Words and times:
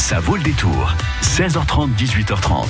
Ça 0.00 0.18
vaut 0.18 0.36
le 0.36 0.42
détour. 0.42 0.94
16h30, 1.22 1.94
18h30. 1.94 2.64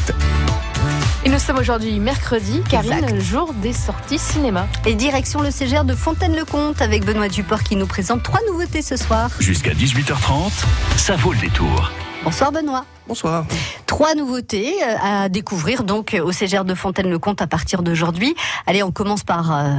Et 1.25 1.29
nous 1.29 1.39
sommes 1.39 1.59
aujourd'hui 1.59 2.01
mercredi, 2.01 2.61
Karine, 2.69 2.93
Exact. 3.05 3.21
jour 3.21 3.55
des 3.55 3.73
sorties 3.73 4.19
cinéma. 4.19 4.67
Et 4.85 4.95
direction 4.97 5.41
le 5.41 5.53
CGR 5.53 5.85
de 5.85 5.95
Fontaine-le-Comte 5.95 6.83
avec 6.83 7.05
Benoît 7.07 7.29
Duport 7.29 7.63
qui 7.63 7.77
nous 7.77 7.87
présente 7.87 8.25
trois 8.25 8.41
nouveautés 8.49 8.83
ce 8.83 8.97
soir. 8.97 9.31
Jusqu'à 9.39 9.71
18h30, 9.75 10.51
ça 10.97 11.15
vaut 11.15 11.33
le 11.33 11.39
détour. 11.39 11.93
Bonsoir 12.25 12.51
Benoît. 12.51 12.85
Bonsoir. 13.07 13.47
Trois 13.87 14.17
nouveautés 14.17 14.75
euh, 14.83 14.97
à 15.01 15.29
découvrir 15.29 15.85
donc 15.85 16.21
au 16.21 16.33
CGR 16.33 16.65
de 16.65 16.75
Fontaine-le-Comte 16.75 17.41
à 17.41 17.47
partir 17.47 17.85
d'aujourd'hui. 17.85 18.35
Allez, 18.67 18.83
on 18.83 18.91
commence 18.91 19.23
par 19.23 19.57
euh, 19.57 19.77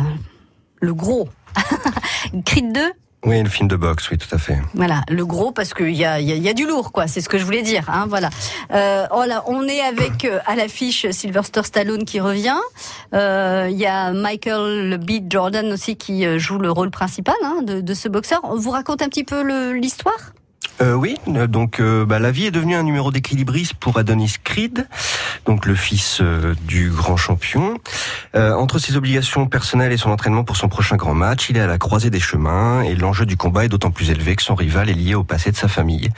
le 0.80 0.94
gros. 0.94 1.28
Creed 2.46 2.72
2 2.72 2.94
Oui, 3.24 3.44
le 3.44 3.50
film 3.50 3.68
de 3.68 3.76
boxe, 3.76 4.10
oui, 4.10 4.18
tout 4.18 4.34
à 4.34 4.40
fait. 4.40 4.58
Voilà, 4.74 5.02
le 5.08 5.26
gros 5.28 5.52
parce 5.52 5.76
qu'il 5.76 5.96
y 5.96 6.06
a, 6.06 6.20
y, 6.20 6.32
a, 6.32 6.36
y 6.36 6.50
a 6.50 6.54
du 6.54 6.66
lourd, 6.66 6.92
quoi. 6.92 7.06
C'est 7.06 7.22
ce 7.22 7.30
que 7.30 7.38
je 7.38 7.46
voulais 7.46 7.62
dire. 7.62 7.88
Hein, 7.88 8.06
voilà. 8.10 8.30
Euh, 8.72 9.06
voilà, 9.12 9.44
on 9.46 9.68
est 9.68 9.82
avec 9.82 10.26
euh, 10.26 10.40
à 10.48 10.56
l'affiche 10.56 11.06
Sylvester 11.12 11.62
Stallone 11.64 12.04
qui 12.04 12.20
revient. 12.20 12.58
Euh, 13.14 13.68
Il 13.70 13.78
y 13.78 13.86
a 13.86 14.12
Michael 14.12 14.98
B. 14.98 15.30
Jordan 15.30 15.72
aussi 15.72 15.98
qui 15.98 16.26
euh, 16.26 16.40
joue 16.40 16.58
le 16.58 16.72
rôle 16.72 16.90
principal 16.90 17.36
hein, 17.44 17.62
de, 17.62 17.80
de 17.80 17.94
ce 17.94 18.10
boxeur. 18.10 18.40
On 18.44 18.56
vous 18.56 18.72
raconte 18.72 19.04
un 19.04 19.08
petit 19.08 19.24
peu 19.24 19.72
l'histoire? 19.74 20.34
Euh, 20.82 20.94
oui, 20.94 21.18
euh, 21.28 21.48
donc 21.48 21.80
euh, 21.80 22.06
bah, 22.06 22.20
la 22.20 22.32
vie 22.32 22.46
est 22.46 22.52
devenue 22.52 22.76
un 22.76 22.84
numéro 22.84 23.12
d'équilibriste 23.12 23.76
pour 23.76 23.98
Adonis 23.98 24.36
Creed, 24.44 24.88
donc 25.46 25.66
le 25.66 25.76
fils 25.76 26.20
euh, 26.22 26.56
du 26.64 26.90
grand 26.90 27.18
champion. 27.18 27.78
Euh, 28.36 28.54
entre 28.54 28.80
ses 28.80 28.96
obligations 28.96 29.48
personnelles 29.48 29.92
et 29.92 29.98
son 29.98 30.10
entraînement 30.10 30.44
pour 30.44 30.58
son 30.58 30.70
prochain 30.70 30.96
grand 30.96 31.14
match, 31.14 31.50
il 31.50 31.58
est 31.58 31.62
à 31.62 31.68
la 31.68 31.78
croisée 31.78 32.10
des 32.10 32.20
chemins 32.20 32.82
et 32.82 32.96
l'enjeu 32.96 33.26
du 33.26 33.38
combat 33.38 33.66
est 33.66 33.70
d'autant 33.70 33.92
plus 33.92 34.10
élevé 34.10 34.36
que 34.36 34.44
son 34.44 34.56
rival 34.56 34.90
est 34.90 34.94
lié 34.94 35.14
au 35.14 35.24
passé 35.24 35.52
de 35.52 35.58
sa 35.58 35.68
famille. 35.68 36.10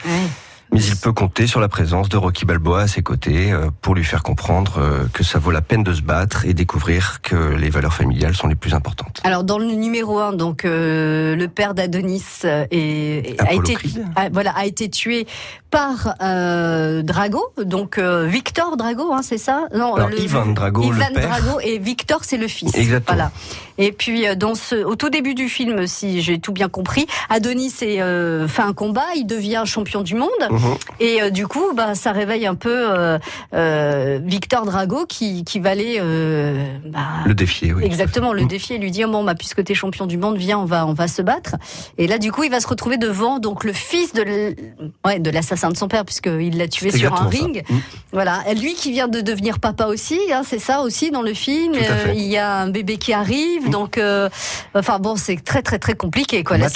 Mais 0.72 0.80
il 0.82 0.96
peut 0.96 1.12
compter 1.12 1.46
sur 1.46 1.60
la 1.60 1.68
présence 1.68 2.08
de 2.08 2.16
Rocky 2.16 2.44
Balboa 2.44 2.80
à 2.82 2.86
ses 2.88 3.02
côtés 3.02 3.52
euh, 3.52 3.70
pour 3.80 3.94
lui 3.94 4.02
faire 4.04 4.22
comprendre 4.22 4.78
euh, 4.78 5.04
que 5.12 5.22
ça 5.22 5.38
vaut 5.38 5.50
la 5.52 5.60
peine 5.60 5.84
de 5.84 5.92
se 5.92 6.02
battre 6.02 6.44
et 6.46 6.54
découvrir 6.54 7.20
que 7.22 7.54
les 7.54 7.70
valeurs 7.70 7.94
familiales 7.94 8.34
sont 8.34 8.48
les 8.48 8.56
plus 8.56 8.74
importantes. 8.74 9.20
Alors 9.24 9.44
dans 9.44 9.58
le 9.58 9.66
numéro 9.66 10.18
1, 10.18 10.32
donc 10.32 10.64
euh, 10.64 11.36
le 11.36 11.46
père 11.48 11.74
d'Adonis 11.74 12.24
euh, 12.44 12.64
a 13.38 13.52
été 13.54 13.76
a- 14.16 14.28
voilà 14.30 14.50
a 14.56 14.64
été 14.66 14.88
tué 14.88 15.26
par 15.70 16.14
euh, 16.22 17.02
Drago, 17.02 17.42
donc 17.64 17.98
euh, 17.98 18.26
Victor 18.26 18.76
Drago, 18.76 19.12
hein, 19.12 19.22
c'est 19.22 19.38
ça? 19.38 19.66
Non, 19.74 19.94
Alors, 19.96 20.12
Ivan 20.12 20.46
Drago, 20.46 20.82
le 20.92 20.96
Ivan 20.98 21.06
père. 21.14 21.28
Drago 21.28 21.60
et 21.62 21.78
Victor 21.78 22.20
c'est 22.22 22.36
le 22.36 22.46
fils. 22.48 22.74
Exactement. 22.76 23.16
Voilà. 23.16 23.32
Et 23.76 23.90
puis 23.90 24.24
dans 24.36 24.54
ce, 24.54 24.76
au 24.84 24.94
tout 24.94 25.10
début 25.10 25.34
du 25.34 25.48
film, 25.48 25.86
si 25.88 26.22
j'ai 26.22 26.38
tout 26.38 26.52
bien 26.52 26.68
compris, 26.68 27.06
Adonis 27.28 27.72
est, 27.82 28.00
euh, 28.00 28.46
fait 28.46 28.62
un 28.62 28.72
combat, 28.72 29.06
il 29.16 29.26
devient 29.26 29.62
champion 29.66 30.02
du 30.02 30.14
monde. 30.14 30.30
Et 31.00 31.22
euh, 31.22 31.30
du 31.30 31.46
coup, 31.46 31.72
bah, 31.74 31.94
ça 31.94 32.12
réveille 32.12 32.46
un 32.46 32.54
peu 32.54 32.70
euh, 32.90 33.18
euh, 33.54 34.18
Victor 34.22 34.64
Drago 34.66 35.06
qui, 35.06 35.44
qui 35.44 35.60
va 35.60 35.70
aller 35.70 36.00
bah, 36.86 37.00
Le 37.26 37.34
défier, 37.34 37.72
oui. 37.72 37.84
Exactement, 37.84 38.32
le 38.32 38.42
Mm. 38.44 38.48
défi 38.48 38.74
et 38.74 38.78
lui 38.78 38.90
dire 38.90 39.08
bon 39.08 39.24
bah 39.24 39.34
puisque 39.34 39.62
t'es 39.64 39.74
champion 39.74 40.06
du 40.06 40.18
monde, 40.18 40.36
viens 40.36 40.58
on 40.58 40.64
va 40.64 40.86
on 40.86 40.92
va 40.92 41.08
se 41.08 41.22
battre. 41.22 41.56
Et 41.98 42.06
là 42.06 42.18
du 42.18 42.30
coup 42.32 42.44
il 42.44 42.50
va 42.50 42.60
se 42.60 42.66
retrouver 42.66 42.96
devant 42.98 43.38
donc 43.38 43.64
le 43.64 43.72
fils 43.72 44.12
de 44.12 44.22
l- 44.22 44.56
ouais 45.06 45.18
de 45.18 45.30
l'assassin 45.30 45.70
de 45.70 45.76
son 45.76 45.88
père 45.88 46.04
puisqu'il 46.04 46.58
l'a 46.58 46.68
tué 46.68 46.90
sur 46.90 47.14
un 47.14 47.26
ring. 47.28 47.62
Mm. 47.68 47.76
Voilà, 48.12 48.40
lui 48.60 48.74
qui 48.74 48.92
vient 48.92 49.08
de 49.08 49.20
devenir 49.20 49.58
papa 49.60 49.86
aussi, 49.86 50.18
hein, 50.32 50.42
c'est 50.44 50.58
ça 50.58 50.80
aussi 50.82 51.10
dans 51.10 51.22
le 51.22 51.34
film. 51.34 51.74
Il 52.14 52.22
y 52.24 52.36
a 52.36 52.58
un 52.58 52.68
bébé 52.68 52.96
qui 52.98 53.12
arrive, 53.12 53.66
Mm. 53.68 53.70
donc 53.70 54.00
enfin 54.74 54.98
bon 54.98 55.16
c'est 55.16 55.42
très 55.42 55.62
très 55.62 55.78
très 55.78 55.94
compliqué 55.94 56.44
quoi. 56.44 56.58
La, 56.58 56.66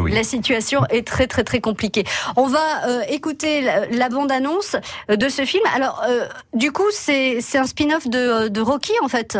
oui. 0.00 0.12
la 0.12 0.22
situation 0.24 0.82
est 0.90 1.06
très 1.06 1.26
très 1.26 1.44
très 1.44 1.60
compliquée. 1.60 2.04
On 2.36 2.46
va 2.46 2.58
euh, 2.88 3.00
écouter 3.20 3.60
la, 3.60 3.86
la 3.86 4.08
bande 4.08 4.32
annonce 4.32 4.76
de 5.08 5.28
ce 5.28 5.44
film. 5.44 5.64
Alors 5.74 6.02
euh, 6.08 6.26
du 6.54 6.72
coup 6.72 6.90
c'est 6.90 7.38
un 7.54 7.66
spin-off 7.66 8.08
de 8.08 8.60
Rocky 8.60 8.94
en 9.02 9.08
fait? 9.08 9.36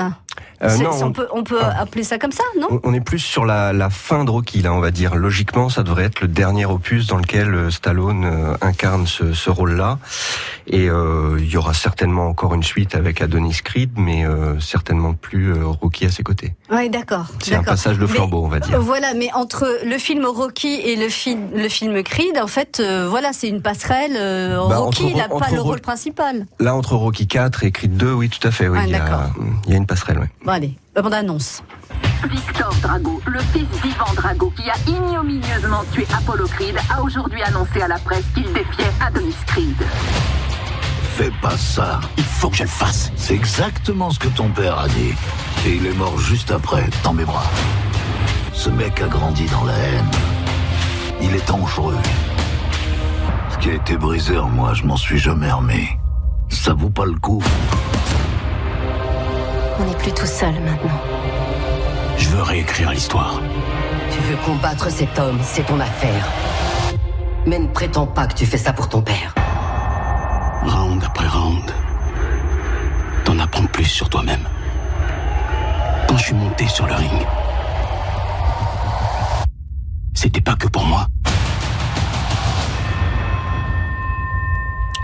Euh, 0.63 0.77
non, 0.79 0.91
on 0.93 1.05
on- 1.07 1.13
peut, 1.13 1.27
on 1.33 1.43
peut 1.43 1.59
Ah. 1.63 1.81
appeler 1.81 2.05
ça 2.05 2.19
comme 2.19 2.33
ça, 2.33 2.43
non 2.61 2.67
On- 2.71 2.81
On 2.91 2.95
est 2.95 3.01
plus 3.01 3.19
sur 3.19 3.47
la, 3.47 3.73
la 3.73 3.89
fin 3.89 4.25
de 4.25 4.31
Rocky, 4.31 4.61
là, 4.61 4.75
on 4.75 4.81
va 4.81 4.91
dire. 4.91 5.15
Logiquement, 5.17 5.71
ça 5.71 5.83
devrait 5.83 6.05
être 6.05 6.21
le 6.21 6.29
dernier 6.29 6.67
opus 6.67 7.07
dans 7.07 7.17
lequel 7.17 7.55
euh, 7.55 7.71
Stallone 7.71 8.25
euh, 8.27 8.55
incarne 8.61 9.07
ce, 9.07 9.33
ce 9.33 9.49
rôle-là. 9.49 9.99
Et 10.67 10.91
euh, 10.91 11.37
il 11.41 11.49
y 11.49 11.57
aura 11.57 11.73
certainement 11.73 12.27
encore 12.29 12.55
une 12.55 12.63
suite 12.63 12.95
avec 12.95 13.23
Adonis 13.23 13.61
Creed, 13.65 13.91
mais 13.97 14.25
certainement 14.61 15.15
plus 15.15 15.53
Rocky 15.63 16.05
à 16.07 16.11
ses 16.11 16.23
côtés. 16.23 16.55
Oui, 16.71 16.89
d'accord. 16.91 17.27
C'est 17.43 17.55
un 17.55 17.63
passage 17.63 17.99
de 17.99 18.03
Mais- 18.07 18.13
flambeau, 18.13 18.45
on 18.45 18.49
va 18.49 18.61
dire. 18.61 18.79
Voilà, 18.81 19.15
mais 19.15 19.33
entre 19.33 19.67
le 19.85 19.99
film 19.99 20.27
Rocky 20.27 20.75
et 20.75 20.97
le, 20.97 21.09
film 21.09 21.49
le 21.55 21.69
film 21.69 22.03
Creed, 22.03 22.39
en 22.41 22.47
fait, 22.47 22.83
voilà, 23.09 23.33
c'est 23.33 23.49
une 23.49 23.63
passerelle. 23.63 24.13
Bah, 24.15 24.77
Rocky, 24.79 25.05
entre- 25.05 25.11
il 25.11 25.17
n'a 25.17 25.29
pas 25.29 25.51
le 25.51 25.61
Ro- 25.61 25.71
rôle 25.71 25.81
principal. 25.81 26.47
Là, 26.61 26.75
entre 26.75 26.95
Rocky 26.97 27.27
4 27.27 27.65
et 27.65 27.73
Creed 27.73 27.97
2, 27.97 28.13
oui, 28.13 28.29
tout 28.29 28.47
à 28.47 28.51
fait. 28.51 28.69
Oui, 28.69 28.79
Ah, 28.81 28.85
il, 28.87 28.91
y 28.91 28.93
d'accord. 28.93 29.21
a, 29.21 29.31
il 29.67 29.71
y 29.73 29.75
a 29.75 29.77
une 29.79 29.87
passerelle. 29.87 30.20
Bon, 30.45 30.53
allez, 30.53 30.75
la 30.95 31.03
bande 31.03 31.15
annonce. 31.15 31.63
Victor 32.29 32.75
Drago, 32.83 33.21
le 33.27 33.41
fils 33.41 33.69
d'Ivan 33.83 34.13
Drago 34.15 34.53
qui 34.55 34.69
a 34.69 34.75
ignominieusement 34.87 35.85
tué 35.93 36.07
Apollo 36.15 36.47
Creed, 36.49 36.77
a 36.91 37.03
aujourd'hui 37.03 37.43
annoncé 37.43 37.81
à 37.81 37.89
la 37.89 37.99
presse 37.99 38.25
qu'il 38.35 38.53
défiait 38.53 38.93
Adonis 39.01 39.35
Creed. 39.47 39.77
Fais 41.17 41.31
pas 41.43 41.57
ça. 41.57 42.01
Il 42.19 42.25
faut 42.25 42.51
que 42.51 42.57
je 42.57 42.63
le 42.63 42.69
fasse. 42.69 43.11
C'est 43.17 43.35
exactement 43.35 44.11
ce 44.11 44.19
que 44.19 44.29
ton 44.29 44.49
père 44.51 44.79
a 44.79 44.89
dit. 44.89 45.15
Et 45.67 45.77
il 45.77 45.87
est 45.87 45.95
mort 45.95 46.19
juste 46.19 46.51
après, 46.51 46.89
dans 47.05 47.13
mes 47.13 47.25
bras. 47.25 47.51
Ce 48.53 48.71
mec 48.71 49.01
a 49.01 49.07
grandi 49.07 49.47
dans 49.47 49.65
la 49.65 49.77
haine. 49.77 50.11
Il 51.23 51.35
est 51.35 51.47
dangereux. 51.49 51.97
Ce 53.51 53.59
qui 53.59 53.71
a 53.71 53.75
été 53.75 53.97
brisé 53.97 54.39
en 54.39 54.49
moi, 54.49 54.75
je 54.75 54.85
m'en 54.85 54.97
suis 54.97 55.19
jamais 55.19 55.51
remis. 55.51 55.89
Ça 56.49 56.75
vaut 56.75 56.91
pas 56.91 57.07
le 57.07 57.19
coup. 57.19 57.43
On 59.81 59.85
n'est 59.85 59.97
plus 59.97 60.13
tout 60.13 60.27
seul 60.27 60.53
maintenant. 60.61 61.01
Je 62.19 62.29
veux 62.29 62.43
réécrire 62.43 62.91
l'histoire. 62.91 63.41
Tu 64.11 64.21
veux 64.21 64.37
combattre 64.45 64.91
cet 64.91 65.19
homme, 65.19 65.39
c'est 65.43 65.65
ton 65.65 65.81
affaire. 65.81 66.29
Mais 67.47 67.59
ne 67.59 67.67
prétends 67.67 68.07
pas 68.07 68.27
que 68.27 68.35
tu 68.35 68.45
fais 68.45 68.59
ça 68.59 68.75
pour 68.75 68.91
ton 68.91 69.01
père. 69.01 69.35
Round 70.65 71.03
après 71.03 71.27
round, 71.27 71.65
t'en 73.25 73.39
apprends 73.39 73.65
plus 73.67 73.87
sur 73.87 74.11
toi-même. 74.11 74.47
Quand 76.07 76.19
je 76.19 76.25
suis 76.25 76.35
monté 76.35 76.69
sur 76.69 76.87
le 76.87 76.93
ring, 76.93 77.27
c'était 80.13 80.43
pas 80.43 80.57
que 80.57 80.69
pour 80.69 80.85
moi. 80.85 81.07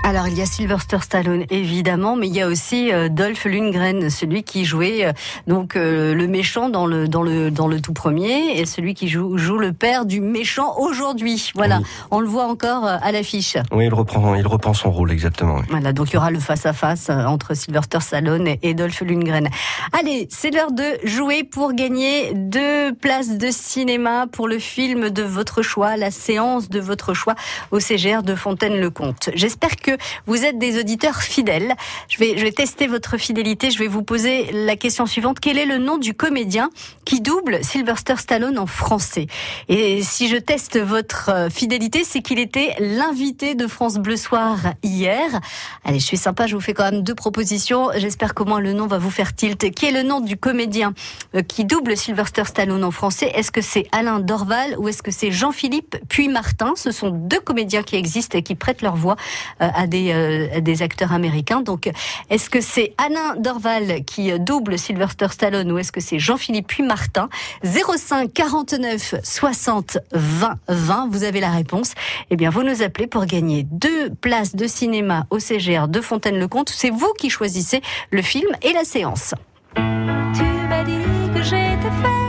Alors, 0.09 0.29
il 0.29 0.39
y 0.39 0.41
a 0.41 0.47
Sylvester 0.47 0.99
Stallone, 1.01 1.47
évidemment, 1.51 2.15
mais 2.15 2.29
il 2.29 2.35
y 2.37 2.41
a 2.41 2.47
aussi 2.47 2.93
euh, 2.93 3.09
Dolph 3.09 3.45
Lundgren, 3.45 4.09
celui 4.09 4.45
qui 4.45 4.65
jouait 4.65 5.05
euh, 5.05 5.13
donc 5.49 5.75
euh, 5.75 6.15
le 6.15 6.29
méchant 6.29 6.69
dans 6.69 6.87
le 6.87 7.09
dans 7.09 7.25
le 7.25 7.51
dans 7.51 7.67
le 7.67 7.81
tout 7.81 7.93
premier, 7.93 8.57
et 8.57 8.67
celui 8.67 8.95
qui 8.95 9.09
joue 9.09 9.37
joue 9.37 9.59
le 9.59 9.73
père 9.73 10.07
du 10.07 10.21
méchant 10.21 10.77
aujourd'hui. 10.79 11.51
Voilà, 11.57 11.79
Oui. 11.79 11.85
on 12.13 12.21
le 12.21 12.29
voit 12.29 12.45
encore 12.47 12.85
à 12.87 13.11
l'affiche. 13.11 13.57
Oui, 13.73 13.87
il 13.87 13.93
reprend, 13.95 14.37
il 14.37 14.47
reprend 14.47 14.75
son 14.75 14.93
rôle, 14.93 15.11
exactement. 15.11 15.57
oui. 15.57 15.63
Voilà, 15.71 15.93
donc 15.93 16.11
il 16.11 16.15
y 16.15 16.17
aura 16.19 16.31
le 16.31 16.39
face-à-face 16.39 17.09
euh, 17.11 17.25
entre 17.25 17.55
Sylvester 17.55 17.99
Stallone 17.99 18.55
et 18.63 18.75
Dolph 18.75 19.01
Lundgren. 19.01 19.49
Allez, 19.93 20.29
c'est 20.31 20.53
l'heure 20.53 20.71
de 20.71 20.85
jouer 21.03 21.43
pour 21.43 21.73
gagner 21.73 22.33
deux 22.33 22.95
places 22.95 23.37
de 23.39 23.49
cinéma 23.51 24.29
pour 24.31 24.47
le 24.47 24.61
film 24.61 25.11
de 25.11 25.25
votre 25.25 25.63
choix, 25.63 25.97
la 25.97 26.13
séance 26.13 26.69
de 26.69 26.79
votre 26.79 27.13
choix 27.13 27.35
au 27.73 27.81
CGR 27.81 28.23
de 28.23 28.37
Fontaine-le-Comte. 28.37 29.31
J'espère 29.35 29.75
que 29.75 29.96
vous 30.27 30.45
êtes 30.45 30.59
des 30.59 30.79
auditeurs 30.79 31.23
fidèles. 31.23 31.75
Je 32.09 32.19
vais, 32.19 32.53
tester 32.53 32.87
votre 32.87 33.17
fidélité. 33.17 33.71
Je 33.71 33.79
vais 33.79 33.89
vous 33.89 34.03
poser 34.03 34.51
la 34.53 34.77
question 34.77 35.07
suivante. 35.07 35.39
Quel 35.41 35.59
est 35.59 35.67
le 35.67 35.79
nom 35.79 35.99
du 35.99 36.15
comédien 36.15 36.71
qui 37.05 37.21
double 37.21 37.63
Sylvester 37.63 38.17
Stallone 38.17 38.59
en 38.59 38.67
français? 38.67 39.27
Et 39.69 40.03
si 40.03 40.29
je 40.29 40.37
teste 40.37 40.79
votre 40.79 41.31
euh, 41.31 41.51
fidélité, 41.51 42.03
c'est 42.05 42.23
qu'il 42.23 42.39
était 42.39 42.75
l'invité 42.79 43.55
de 43.55 43.67
France 43.67 43.97
Bleu 43.97 44.17
Soir 44.17 44.59
hier. 44.83 45.41
Allez, 45.85 45.99
je 45.99 46.05
suis 46.05 46.17
sympa, 46.17 46.47
je 46.47 46.55
vous 46.55 46.61
fais 46.61 46.75
quand 46.75 46.91
même 46.91 47.03
deux 47.03 47.15
propositions. 47.15 47.91
J'espère 47.97 48.35
qu'au 48.35 48.45
moins 48.45 48.61
le 48.61 48.73
nom 48.73 48.87
va 48.87 48.99
vous 48.99 49.11
faire 49.11 49.35
tilt. 49.35 49.71
Qui 49.73 49.87
est 49.87 49.93
le 49.93 50.03
nom 50.03 50.21
du 50.21 50.37
comédien 50.37 50.95
euh, 51.35 51.43
qui 51.43 51.65
double 51.65 51.97
Sylvester 51.97 52.45
Stallone 52.45 52.85
en 52.85 52.91
français? 52.91 53.33
Est-ce 53.35 53.51
que 53.51 53.61
c'est 53.61 53.87
Alain 53.93 54.21
Dorval 54.21 54.77
ou 54.79 54.89
est-ce 54.89 55.03
que 55.03 55.11
c'est 55.11 55.31
Jean-Philippe 55.31 55.97
puis 56.09 56.29
Martin 56.29 56.75
Ce 56.77 56.91
sont 56.91 57.11
deux 57.11 57.41
comédiens 57.41 57.83
qui 57.83 57.97
existent 57.97 58.39
et 58.39 58.43
qui 58.43 58.55
prêtent 58.55 58.83
leur 58.83 58.97
voix 58.97 59.17
euh, 59.61 59.69
euh, 59.95 60.61
des 60.61 60.83
acteurs 60.83 61.13
américains. 61.13 61.61
Donc, 61.61 61.91
est-ce 62.31 62.51
que 62.51 62.61
c'est 62.61 62.95
Alain 62.99 63.37
Dorval 63.37 64.05
qui 64.05 64.31
euh, 64.31 64.39
double 64.39 64.79
Sylvester 64.79 65.29
Stallone 65.31 65.71
ou 65.73 65.79
est-ce 65.79 65.93
que 65.93 66.01
c'est 66.01 66.19
Jean-Philippe 66.19 66.67
puis 66.69 66.83
Martin 66.83 67.29
05 67.65 68.33
49 68.33 69.17
60 69.23 69.99
20 70.13 70.55
20. 70.69 71.09
Vous 71.11 71.25
avez 71.25 71.41
la 71.41 71.51
réponse. 71.51 71.93
Eh 72.31 72.37
bien, 72.37 72.51
vous 72.51 72.63
nous 72.63 72.83
appelez 72.83 73.07
pour 73.07 73.27
gagner 73.27 73.65
deux 73.65 74.11
places 74.11 74.57
de 74.57 74.67
cinéma 74.67 75.27
au 75.31 75.39
CGR 75.39 75.89
de 75.89 76.01
Fontaine-le-Comte. 76.01 76.71
C'est 76.71 76.91
vous 76.91 77.13
qui 77.19 77.31
choisissez 77.31 77.81
le 78.11 78.23
film 78.23 78.51
et 78.63 78.73
la 78.73 78.85
séance. 78.85 79.35
Tu 79.75 79.83
m'as 80.69 80.85
dit 80.85 81.33
que 81.35 81.43
j'étais 81.43 82.26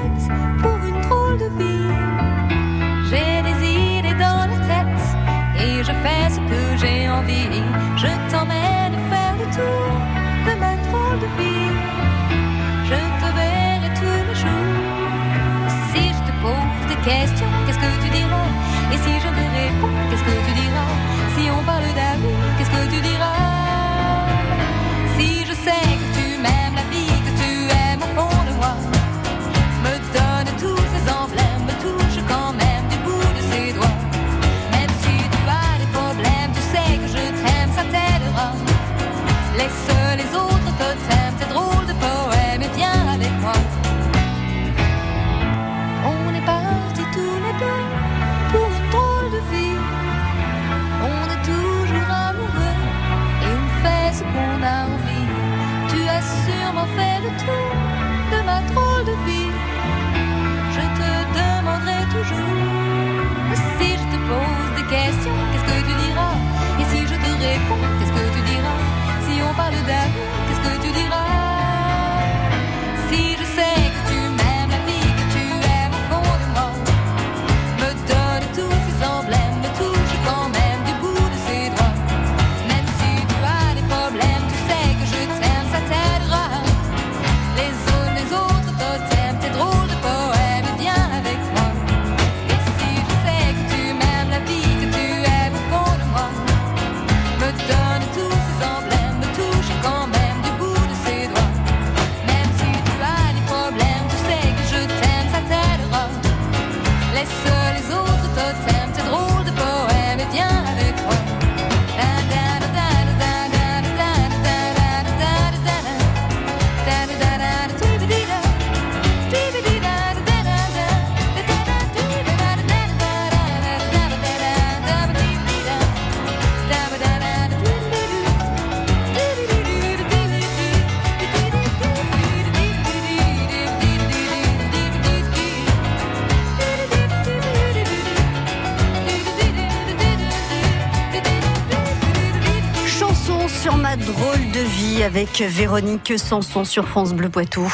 avec 145.03 145.41
Véronique 145.41 146.13
Sanson 146.17 146.63
sur 146.63 146.87
France 146.87 147.13
Bleu 147.13 147.29
Poitou. 147.29 147.67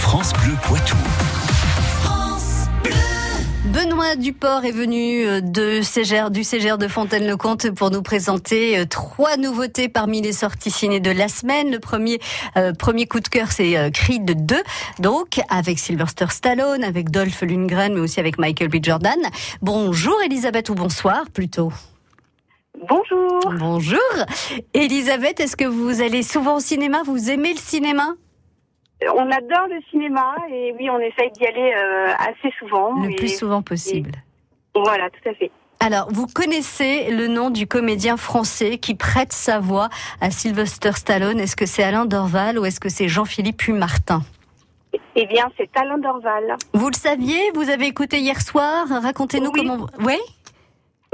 France 0.00 0.32
Bleu 0.34 0.54
Poitou. 0.62 0.96
Benoît 4.04 4.16
Duport 4.16 4.64
est 4.66 4.70
venu 4.70 5.26
euh, 5.26 5.40
de 5.40 5.80
du 6.28 6.44
Ségère 6.44 6.78
de 6.78 6.88
Fontaine-le-Comte 6.88 7.70
pour 7.70 7.90
nous 7.90 8.02
présenter 8.02 8.78
euh, 8.78 8.84
trois 8.84 9.38
nouveautés 9.38 9.88
parmi 9.88 10.20
les 10.20 10.32
sorties 10.32 10.70
ciné 10.70 11.00
de 11.00 11.10
la 11.10 11.28
semaine. 11.28 11.70
Le 11.70 11.78
premier, 11.78 12.20
euh, 12.58 12.74
premier 12.74 13.06
coup 13.06 13.20
de 13.20 13.28
cœur, 13.28 13.50
c'est 13.50 13.78
euh, 13.78 13.88
Creed 13.90 14.46
2, 14.46 14.56
donc 14.98 15.40
avec 15.48 15.78
Sylvester 15.78 16.26
Stallone, 16.28 16.84
avec 16.84 17.10
Dolph 17.10 17.40
Lundgren, 17.40 17.94
mais 17.94 18.00
aussi 18.00 18.20
avec 18.20 18.38
Michael 18.38 18.68
B. 18.68 18.76
Jordan. 18.82 19.18
Bonjour 19.62 20.16
Elisabeth, 20.22 20.68
ou 20.68 20.74
bonsoir 20.74 21.24
plutôt. 21.32 21.72
Bonjour. 22.86 23.54
Bonjour. 23.58 24.00
Elisabeth, 24.74 25.40
est-ce 25.40 25.56
que 25.56 25.64
vous 25.64 26.02
allez 26.02 26.22
souvent 26.22 26.56
au 26.56 26.60
cinéma? 26.60 27.02
Vous 27.06 27.30
aimez 27.30 27.54
le 27.54 27.60
cinéma? 27.60 28.14
On 29.14 29.30
adore 29.30 29.66
le 29.68 29.80
cinéma 29.90 30.34
et 30.50 30.74
oui, 30.78 30.88
on 30.90 30.98
essaye 30.98 31.30
d'y 31.32 31.46
aller 31.46 31.72
euh, 31.76 32.08
assez 32.18 32.52
souvent. 32.58 32.94
Le 33.02 33.10
Et- 33.10 33.16
plus 33.16 33.36
souvent 33.36 33.62
possible. 33.62 34.12
Voilà, 34.74 35.08
tout 35.10 35.28
à 35.28 35.34
fait. 35.34 35.50
Alors, 35.80 36.08
vous 36.10 36.26
connaissez 36.26 37.10
le 37.10 37.26
nom 37.28 37.50
du 37.50 37.66
comédien 37.66 38.16
français 38.16 38.78
qui 38.78 38.94
prête 38.94 39.32
sa 39.32 39.58
voix 39.58 39.88
à 40.20 40.30
Sylvester 40.30 40.92
Stallone 40.92 41.38
Est-ce 41.40 41.56
que 41.56 41.66
c'est 41.66 41.82
Alain 41.82 42.06
Dorval 42.06 42.58
ou 42.58 42.64
est-ce 42.64 42.80
que 42.80 42.88
c'est 42.88 43.08
Jean-Philippe 43.08 43.68
Martin 43.68 44.22
Eh 45.14 45.26
bien, 45.26 45.50
c'est 45.58 45.68
Alain 45.76 45.98
Dorval. 45.98 46.56
Vous 46.72 46.88
le 46.88 46.94
saviez 46.96 47.38
Vous 47.54 47.68
avez 47.68 47.86
écouté 47.86 48.18
hier 48.20 48.40
soir 48.40 48.86
Racontez-nous 48.88 49.50
Oui. 49.52 49.66
comment. 49.68 49.86
Oui? 50.00 50.16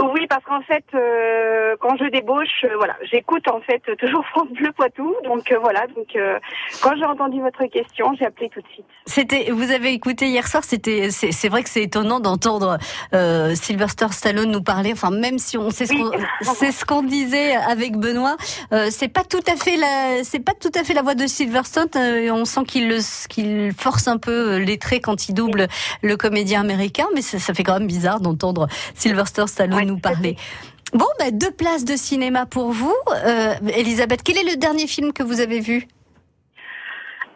Oui, 0.02 0.26
parce 0.28 0.44
qu'en 0.44 0.60
fait, 0.62 0.84
euh, 0.94 1.76
quand 1.80 1.96
je 1.98 2.04
débauche, 2.10 2.64
euh, 2.64 2.76
voilà, 2.76 2.96
j'écoute 3.10 3.46
en 3.48 3.60
fait 3.60 3.82
toujours 3.98 4.24
France 4.26 4.48
Bleu 4.52 4.72
Poitou. 4.72 5.14
Donc 5.24 5.50
euh, 5.52 5.58
voilà, 5.60 5.86
donc 5.88 6.08
euh, 6.16 6.38
quand 6.82 6.96
j'ai 6.96 7.04
entendu 7.04 7.40
votre 7.40 7.64
question, 7.66 8.12
j'ai 8.18 8.26
appelé 8.26 8.48
tout 8.48 8.60
de 8.60 8.66
suite. 8.72 8.86
C'était. 9.06 9.50
Vous 9.50 9.70
avez 9.70 9.92
écouté 9.92 10.26
hier 10.28 10.46
soir. 10.46 10.64
C'était. 10.64 11.10
C'est 11.10 11.32
c'est 11.32 11.48
vrai 11.48 11.62
que 11.62 11.68
c'est 11.68 11.82
étonnant 11.82 12.20
d'entendre 12.20 12.78
euh, 13.14 13.54
Sylvester 13.54 14.06
Stallone 14.10 14.50
nous 14.50 14.62
parler. 14.62 14.92
Enfin, 14.92 15.10
même 15.10 15.38
si 15.38 15.58
on 15.58 15.70
sait 15.70 15.86
ce 15.86 15.92
Oui. 15.94 16.02
qu'on 16.02 16.12
c'est 16.54 16.72
ce 16.72 16.84
qu'on 16.84 17.02
disait 17.02 17.54
avec 17.56 17.96
Benoît, 17.96 18.36
euh, 18.72 18.88
c'est 18.90 19.08
pas 19.08 19.24
tout 19.24 19.42
à 19.52 19.56
fait 19.56 19.76
la. 19.76 20.22
C'est 20.24 20.40
pas 20.44 20.54
tout 20.58 20.72
à 20.78 20.84
fait 20.84 20.94
la 20.94 21.02
voix 21.02 21.14
de 21.14 21.26
Sylvester. 21.26 21.82
euh, 21.96 22.30
on 22.30 22.44
sent 22.44 22.64
qu'il 22.66 22.88
le 22.88 22.98
qu'il 23.28 23.72
force 23.76 24.08
un 24.08 24.18
peu 24.18 24.56
les 24.58 24.78
traits 24.78 25.04
quand 25.04 25.28
il 25.28 25.34
double 25.34 25.66
le 26.02 26.16
comédien 26.16 26.60
américain. 26.60 27.06
Mais 27.14 27.22
ça, 27.22 27.38
ça 27.38 27.52
fait 27.54 27.62
quand 27.64 27.74
même 27.78 27.86
bizarre 27.88 28.20
d'entendre 28.20 28.66
Sylvester 28.94 29.46
Stallone 29.46 29.89
nous 29.90 29.98
parler. 29.98 30.36
Bon, 30.92 31.06
bah, 31.18 31.30
deux 31.30 31.50
places 31.52 31.84
de 31.84 31.94
cinéma 31.96 32.46
pour 32.46 32.70
vous. 32.72 32.94
Euh, 33.24 33.54
Elisabeth, 33.76 34.22
quel 34.24 34.38
est 34.38 34.50
le 34.50 34.56
dernier 34.56 34.86
film 34.86 35.12
que 35.12 35.22
vous 35.22 35.40
avez 35.40 35.60
vu? 35.60 35.86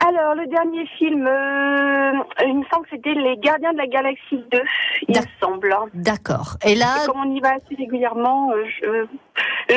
Alors, 0.06 0.34
le 0.34 0.46
dernier 0.48 0.86
film, 0.98 1.26
euh, 1.26 2.12
il 2.46 2.58
me 2.58 2.64
semble 2.70 2.84
que 2.84 2.90
c'était 2.92 3.14
Les 3.14 3.36
Gardiens 3.38 3.72
de 3.72 3.78
la 3.78 3.86
Galaxie 3.86 4.42
2, 4.52 4.60
il 5.08 5.16
me 5.16 5.22
semble. 5.40 5.74
D'accord. 5.94 6.56
Et 6.66 6.74
là, 6.74 6.96
Et 7.02 7.06
comme 7.06 7.20
on 7.24 7.34
y 7.34 7.40
va 7.40 7.50
assez 7.54 7.74
régulièrement, 7.78 8.50
je- 8.80 8.84
euh, 8.86 9.06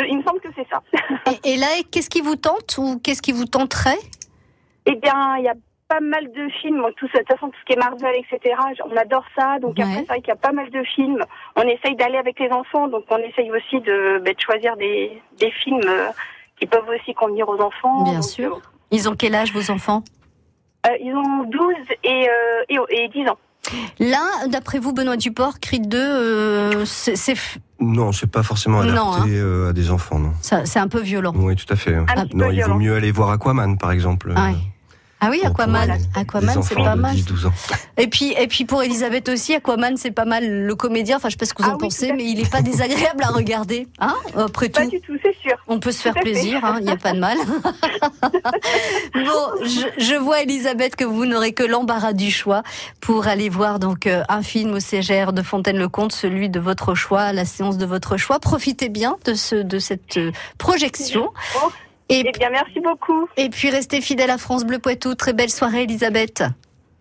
il 0.09 0.17
me 0.17 0.23
semble 0.23 0.41
que 0.41 0.49
c'est 0.55 0.67
ça. 0.69 0.81
et, 1.45 1.53
et 1.53 1.57
là, 1.57 1.67
qu'est-ce 1.91 2.09
qui 2.09 2.19
vous 2.21 2.35
tente 2.35 2.77
ou 2.77 2.99
qu'est-ce 3.01 3.21
qui 3.21 3.31
vous 3.31 3.45
tenterait? 3.45 3.99
Eh 4.85 4.95
bien, 4.95 5.37
il 5.37 5.43
y 5.45 5.49
a 5.49 5.53
pas 5.87 5.99
mal 6.01 6.25
de 6.31 6.49
films, 6.61 6.83
tout 6.97 7.07
ça, 7.13 7.19
de 7.19 7.23
toute 7.23 7.37
façon, 7.37 7.47
tout 7.49 7.57
ce 7.61 7.65
qui 7.65 7.73
est 7.73 7.81
Marvel, 7.81 8.13
etc. 8.15 8.55
On 8.91 8.95
adore 8.97 9.23
ça. 9.37 9.57
Donc 9.59 9.77
Ouais. 9.77 9.83
après, 9.83 9.95
c'est 9.99 10.05
vrai 10.07 10.19
qu'il 10.19 10.27
y 10.29 10.31
a 10.31 10.35
pas 10.35 10.51
mal 10.51 10.69
de 10.69 10.83
films. 10.83 11.23
On 11.55 11.61
essaye 11.63 11.95
d'aller 11.95 12.17
avec 12.17 12.39
les 12.39 12.49
enfants, 12.49 12.87
donc 12.87 13.05
on 13.09 13.17
essaye 13.17 13.49
aussi 13.51 13.79
de, 13.81 14.19
bah, 14.19 14.31
de 14.33 14.39
choisir 14.39 14.75
des, 14.77 15.21
des 15.39 15.51
films 15.63 15.81
euh, 15.87 16.07
qui 16.59 16.65
peuvent 16.65 16.87
aussi 16.89 17.13
convenir 17.13 17.47
aux 17.47 17.59
enfants. 17.61 18.03
Bien 18.03 18.15
Donc, 18.15 18.23
sûr. 18.23 18.61
Ils 18.91 19.07
ont 19.09 19.15
quel 19.15 19.35
âge 19.35 19.53
vos 19.53 19.71
enfants? 19.71 20.03
euh, 20.85 20.89
ils 21.01 21.13
ont 21.13 21.43
12 21.43 21.73
et, 22.03 22.27
euh, 22.29 22.63
et, 22.91 23.03
et 23.03 23.07
10 23.09 23.29
ans. 23.29 23.37
Là, 23.99 24.47
d'après 24.47 24.79
vous, 24.79 24.93
Benoît 24.93 25.17
Duport, 25.17 25.59
Creed 25.59 25.89
2, 25.89 25.97
euh, 25.99 26.85
c'est 26.85 27.33
Non, 27.81 28.13
c'est 28.13 28.31
pas 28.31 28.41
forcément 28.43 28.79
adapté 28.79 28.97
Non, 28.97 29.11
hein. 29.13 29.25
euh, 29.27 29.69
à 29.69 29.73
des 29.73 29.91
enfants, 29.91 30.19
non. 30.19 30.31
c'est 30.41 30.79
un 30.79 30.87
peu 30.87 31.01
violent. 31.01 31.33
Oui, 31.35 31.55
tout 31.57 31.65
à 31.73 31.75
fait. 31.75 31.93
Non, 32.33 32.47
peu 32.47 32.53
il 32.53 32.63
vaut 32.63 32.75
mieux 32.75 32.95
aller 32.95 33.11
voir 33.11 33.31
Aquaman, 33.31 33.77
par 33.77 33.91
exemple. 33.91 34.29
Ouais. 34.29 34.55
Ah 35.19 35.29
oui, 35.31 35.41
Aquaman. 35.43 35.97
Aquaman, 36.15 36.61
c'est 36.61 36.75
pas 36.75 36.95
mal. 36.95 37.15
10-12 37.15 37.47
ans. 37.47 37.51
Et 37.97 38.07
puis, 38.07 38.33
et 38.37 38.47
puis 38.47 38.65
pour 38.65 38.83
Elisabeth 38.83 39.29
aussi, 39.29 39.55
Aquaman, 39.55 39.97
c'est 39.97 40.11
pas 40.11 40.25
mal. 40.25 40.47
Le 40.47 40.75
comédien, 40.75 41.17
enfin, 41.17 41.29
je 41.29 41.33
sais 41.33 41.37
pas 41.37 41.45
ce 41.45 41.53
que 41.55 41.63
vous 41.63 41.69
Ah 41.69 41.73
en 41.73 41.77
oui, 41.77 41.87
pensez, 41.87 42.13
mais 42.13 42.25
il 42.25 42.39
est 42.39 42.51
pas 42.51 42.61
désagréable 42.61 43.23
à 43.23 43.29
regarder. 43.29 43.87
Hein 43.99 44.13
Après 44.37 44.69
Pas 44.69 44.83
tout, 44.83 44.91
du 44.91 45.01
tout, 45.01 45.17
c'est 45.23 45.35
sûr. 45.41 45.57
on 45.67 45.79
peut 45.79 45.91
se 45.91 46.01
faire 46.01 46.13
plaisir, 46.13 46.63
hein, 46.63 46.77
il 46.79 46.85
n'y 46.85 46.91
a 46.91 46.97
pas 46.97 47.13
de 47.13 47.19
mal. 47.19 47.37
bon, 49.13 49.63
je, 49.63 49.87
je 50.03 50.15
vois, 50.15 50.41
Elisabeth, 50.41 50.95
que 50.95 51.03
vous 51.05 51.25
n'aurez 51.25 51.53
que 51.53 51.63
l'embarras 51.63 52.13
du 52.13 52.31
choix 52.31 52.61
pour 53.01 53.27
aller 53.27 53.49
voir 53.49 53.79
donc 53.79 54.05
euh, 54.07 54.23
un 54.29 54.43
film 54.43 54.73
au 54.73 54.79
CGR 54.79 55.33
de 55.33 55.41
Fontaine-le-Comte, 55.41 56.11
celui 56.11 56.49
de 56.49 56.59
votre 56.59 56.93
choix, 56.95 57.33
la 57.33 57.45
séance 57.45 57.77
de 57.77 57.85
votre 57.85 58.17
choix. 58.17 58.39
Profitez 58.39 58.89
bien 58.89 59.17
de, 59.25 59.33
ce, 59.33 59.55
de 59.55 59.79
cette 59.79 60.17
euh, 60.17 60.31
projection. 60.57 61.29
Bon. 61.55 61.69
Et, 62.09 62.23
Eh 62.25 62.31
bien, 62.31 62.49
merci 62.49 62.79
beaucoup. 62.79 63.27
et 63.37 63.49
puis 63.49 63.69
restez 63.69 63.99
fidèle 64.01 64.29
à 64.29 64.37
France 64.37 64.65
Bleu 64.65 64.79
Poitou. 64.79 65.15
Très 65.15 65.33
belle 65.33 65.49
soirée, 65.49 65.83
Elisabeth. 65.83 66.43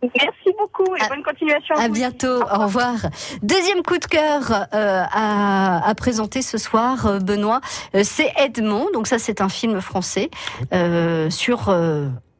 Merci 0.02 0.50
beaucoup 0.58 0.94
et 0.94 1.00
À- 1.02 1.08
bonne 1.08 1.22
continuation. 1.22 1.74
À 1.76 1.88
vous. 1.88 1.94
bientôt, 1.94 2.42
au 2.42 2.58
revoir. 2.64 2.94
Deuxième 3.42 3.82
coup 3.82 3.98
de 3.98 4.04
cœur 4.04 4.66
euh, 4.74 5.02
à, 5.10 5.88
à 5.88 5.94
présenter 5.94 6.42
ce 6.42 6.58
soir, 6.58 7.06
euh, 7.06 7.18
Benoît, 7.18 7.60
euh, 7.94 8.02
c'est 8.04 8.30
Edmond. 8.36 8.88
Donc 8.92 9.06
ça, 9.06 9.18
c'est 9.18 9.40
un 9.40 9.48
film 9.48 9.80
français 9.80 10.28
euh, 10.74 11.30
sur. 11.30 11.70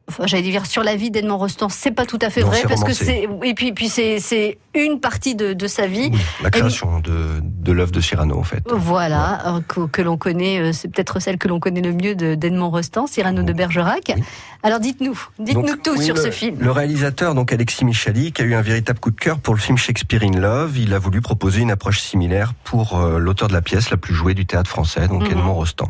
Enfin, 0.09 0.25
j'allais 0.25 0.43
dire 0.43 0.65
sur 0.65 0.83
la 0.83 0.95
vie 0.95 1.11
d'Edmond 1.11 1.37
Rostand, 1.37 1.67
c'est 1.67 1.91
pas 1.91 2.05
tout 2.05 2.17
à 2.21 2.29
fait 2.29 2.39
Non, 2.39 2.47
vrai 2.47 2.61
parce 2.65 2.83
que 2.85 2.93
c'est 2.93 3.27
et 3.43 3.53
puis 3.53 3.73
puis 3.73 3.89
c'est 3.89 4.19
c'est 4.21 4.57
une 4.73 5.01
partie 5.01 5.35
de, 5.35 5.51
de 5.51 5.67
sa 5.67 5.85
vie. 5.85 6.09
Oui, 6.13 6.19
la 6.41 6.49
création 6.49 6.99
de, 7.01 7.41
de 7.43 7.71
l'œuvre 7.73 7.91
de 7.91 7.99
Cyrano, 7.99 8.37
en 8.39 8.43
fait. 8.43 8.63
Voilà, 8.71 9.55
euh, 9.55 9.59
que, 9.67 9.85
que 9.87 10.01
l'on 10.01 10.15
connaît, 10.15 10.59
euh, 10.61 10.71
c'est 10.71 10.87
peut-être 10.87 11.19
celle 11.19 11.37
que 11.37 11.49
l'on 11.49 11.59
connaît 11.59 11.81
le 11.81 11.91
mieux 11.91 12.15
de- 12.15 12.35
d'Edmond 12.35 12.69
Rostand, 12.69 13.07
Cyrano 13.07 13.43
de 13.43 13.51
Bergerac. 13.51 14.13
Oui. 14.15 14.23
Alors 14.63 14.79
dites-nous, 14.79 15.19
dites-nous 15.39 15.75
tout 15.83 16.01
sur 16.01 16.15
le- 16.15 16.21
ce 16.21 16.31
film. 16.31 16.55
Le 16.59 16.71
réalisateur, 16.71 17.35
donc 17.35 17.51
Alexis 17.51 17.83
Michalik, 17.83 18.39
a 18.39 18.43
eu 18.43 18.53
un 18.53 18.61
véritable 18.61 18.99
coup 18.99 19.11
de 19.11 19.19
cœur 19.19 19.39
pour 19.39 19.55
le 19.55 19.59
film 19.59 19.77
Shakespeare 19.77 20.23
in 20.23 20.39
Love. 20.39 20.77
Il 20.77 20.93
a 20.93 20.99
voulu 20.99 21.19
proposer 21.19 21.59
une 21.59 21.71
approche 21.71 21.99
similaire 21.99 22.53
pour 22.63 22.97
euh, 22.97 23.19
l'auteur 23.19 23.49
de 23.49 23.53
la 23.53 23.61
pièce 23.61 23.89
la 23.91 23.97
plus 23.97 24.13
jouée 24.13 24.35
du 24.35 24.45
théâtre 24.45 24.69
français, 24.69 25.09
donc 25.09 25.23
Mhm. 25.23 25.31
Edmond 25.31 25.53
Rostand. 25.55 25.89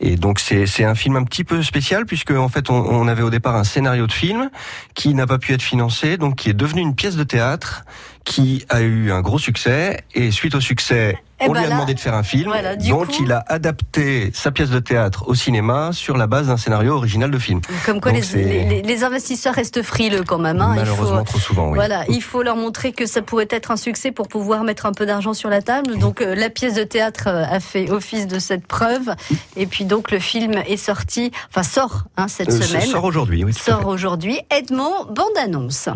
Et 0.00 0.16
donc 0.16 0.40
c'est 0.40 0.84
un 0.84 0.94
film 0.94 1.16
un 1.16 1.24
petit 1.24 1.44
peu 1.44 1.62
spécial 1.62 2.06
puisque 2.06 2.30
en 2.30 2.48
fait 2.48 2.70
on, 2.70 2.74
on 2.74 3.06
avait 3.06 3.22
au 3.22 3.30
départ 3.30 3.56
un 3.56 3.64
scénario 3.64 4.06
de 4.06 4.12
film 4.12 4.50
qui 4.94 5.12
n'a 5.14 5.26
pas 5.26 5.38
pu 5.38 5.52
être 5.52 5.62
financé, 5.62 6.16
donc 6.16 6.36
qui 6.36 6.48
est 6.48 6.54
devenu 6.54 6.80
une 6.80 6.94
pièce 6.94 7.16
de 7.16 7.24
théâtre 7.24 7.84
qui 8.24 8.64
a 8.68 8.80
eu 8.80 9.10
un 9.12 9.20
gros 9.20 9.38
succès 9.38 10.04
et 10.14 10.30
suite 10.30 10.54
au 10.54 10.60
succès 10.60 11.18
Eh 11.42 11.48
on 11.48 11.52
ben 11.52 11.60
lui 11.60 11.66
a 11.66 11.68
là, 11.70 11.74
demandé 11.76 11.94
de 11.94 12.00
faire 12.00 12.14
un 12.14 12.22
film, 12.22 12.48
voilà, 12.50 12.76
du 12.76 12.90
donc 12.90 13.06
coup- 13.08 13.22
il 13.22 13.32
a 13.32 13.42
adapté 13.48 14.30
sa 14.34 14.50
pièce 14.50 14.70
de 14.70 14.78
théâtre 14.78 15.24
au 15.26 15.34
cinéma 15.34 15.90
sur 15.92 16.16
la 16.16 16.26
base 16.26 16.48
d'un 16.48 16.56
scénario 16.56 16.94
original 16.94 17.30
de 17.30 17.38
film. 17.38 17.60
Comme 17.86 18.00
quoi 18.00 18.12
les, 18.12 19.04
investisseurs 19.04 19.54
restent 19.54 19.82
frileux 19.82 20.22
quand 20.26 20.38
même. 20.38 20.60
hein. 20.60 20.74
Il 20.76 20.80
faut- 20.84 20.90
Malheureusement 20.92 21.24
trop 21.24 21.38
souvent, 21.38 21.68
oui. 21.68 21.74
Voilà, 21.76 22.04
il 22.08 22.22
faut 22.22 22.42
leur 22.42 22.56
montrer 22.56 22.92
que 22.92 23.06
ça 23.06 23.22
pourrait 23.22 23.48
être 23.50 23.70
un 23.70 23.76
succès 23.76 24.12
pour 24.12 24.28
pouvoir 24.28 24.64
mettre 24.64 24.84
un 24.86 24.92
peu 24.92 25.06
d'argent 25.06 25.32
sur 25.32 25.48
la 25.48 25.62
table. 25.62 25.98
Donc 25.98 26.20
euh, 26.20 26.34
la 26.34 26.50
pièce 26.50 26.74
de 26.74 26.82
théâtre 26.84 27.24
euh, 27.28 27.44
a 27.50 27.60
fait 27.60 27.90
office 27.90 28.26
de 28.26 28.38
cette 28.38 28.66
preuve. 28.66 29.10
Et 29.56 29.66
puis 29.66 29.84
donc 29.84 30.10
le 30.10 30.18
film 30.18 30.52
est 30.66 30.76
sorti, 30.76 31.30
enfin 31.50 31.62
sort 31.62 32.04
hein, 32.16 32.28
cette 32.28 32.50
Euh, 32.50 32.60
semaine. 32.60 32.82
sort 32.86 33.04
aujourd'hui, 33.04 33.44
oui. 33.44 33.54
Sort 33.54 33.86
aujourd'hui. 33.86 34.38
Edmond, 34.50 35.06
bande-annonce. 35.10 35.88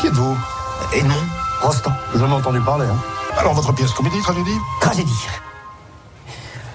Qui 0.00 0.06
êtes-vous? 0.06 0.36
Edmond 0.94 1.14
Rostand. 1.60 1.92
J'en 2.14 2.28
ai 2.30 2.32
entendu 2.32 2.60
parler. 2.60 2.86
Hein. 2.86 2.96
Alors, 3.36 3.54
votre 3.54 3.72
pièce, 3.72 3.92
comédie, 3.92 4.20
tragédie 4.20 4.58
Tragédie. 4.80 5.26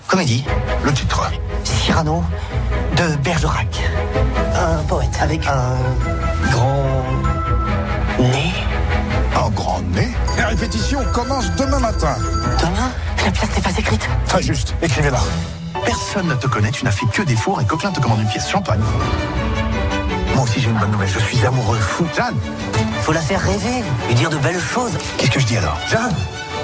Comédie. 0.07 0.45
Le 0.83 0.91
titre. 0.93 1.29
Cyrano 1.63 2.23
de 2.97 3.15
Bergerac. 3.17 3.81
Un 4.55 4.83
poète 4.83 5.17
avec 5.21 5.45
un 5.47 5.75
grand 6.51 7.03
nez. 8.19 8.53
Un 9.35 9.49
grand 9.49 9.81
nez. 9.93 10.09
La 10.37 10.47
répétition 10.47 10.99
commence 11.13 11.49
demain 11.55 11.79
matin. 11.79 12.15
Demain, 12.59 12.91
la 13.25 13.31
pièce 13.31 13.49
n'est 13.55 13.61
pas 13.61 13.77
écrite. 13.77 14.07
Très 14.27 14.43
juste, 14.43 14.75
écrivez-la. 14.81 15.19
Personne 15.85 16.27
ne 16.27 16.35
te 16.35 16.47
connaît, 16.47 16.71
tu 16.71 16.85
n'as 16.85 16.91
fait 16.91 17.07
que 17.07 17.23
des 17.23 17.35
fours 17.35 17.59
et 17.61 17.65
Coquelin 17.65 17.91
te 17.91 17.99
commande 17.99 18.21
une 18.21 18.27
pièce 18.27 18.49
champagne. 18.49 18.81
Moi 20.35 20.43
aussi 20.43 20.59
j'ai 20.61 20.69
une 20.69 20.77
bonne 20.77 20.91
nouvelle, 20.91 21.09
je 21.09 21.19
suis 21.19 21.43
amoureux 21.45 21.77
fou. 21.79 22.05
Jeanne 22.15 22.35
Faut 23.01 23.11
la 23.13 23.21
faire 23.21 23.41
rêver, 23.41 23.83
lui 24.07 24.15
dire 24.15 24.29
de 24.29 24.37
belles 24.37 24.59
choses. 24.59 24.91
Qu'est-ce 25.17 25.31
que 25.31 25.39
je 25.39 25.45
dis 25.45 25.57
alors? 25.57 25.77
Jeanne 25.89 26.13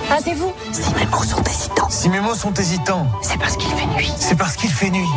Ah, 0.10 0.18
c'est 0.24 0.34
vous 0.34 0.54
Si 0.72 0.94
mes 0.94 1.06
mots 1.06 1.24
sont 1.24 1.44
hésitants, 1.44 1.90
Si 1.90 2.10
mes 2.10 2.20
mots 2.20 2.36
sont 2.36 2.54
hésitants, 2.54 3.08
c'est 3.22 3.38
parce 3.38 3.58
qu'il 3.58 3.70
fait 3.72 3.86
nuit. 3.88 4.12
c'est 4.18 4.36
parce 4.38 4.56
qu'il 4.56 4.70
fait 4.72 4.90
nuit. 4.90 5.08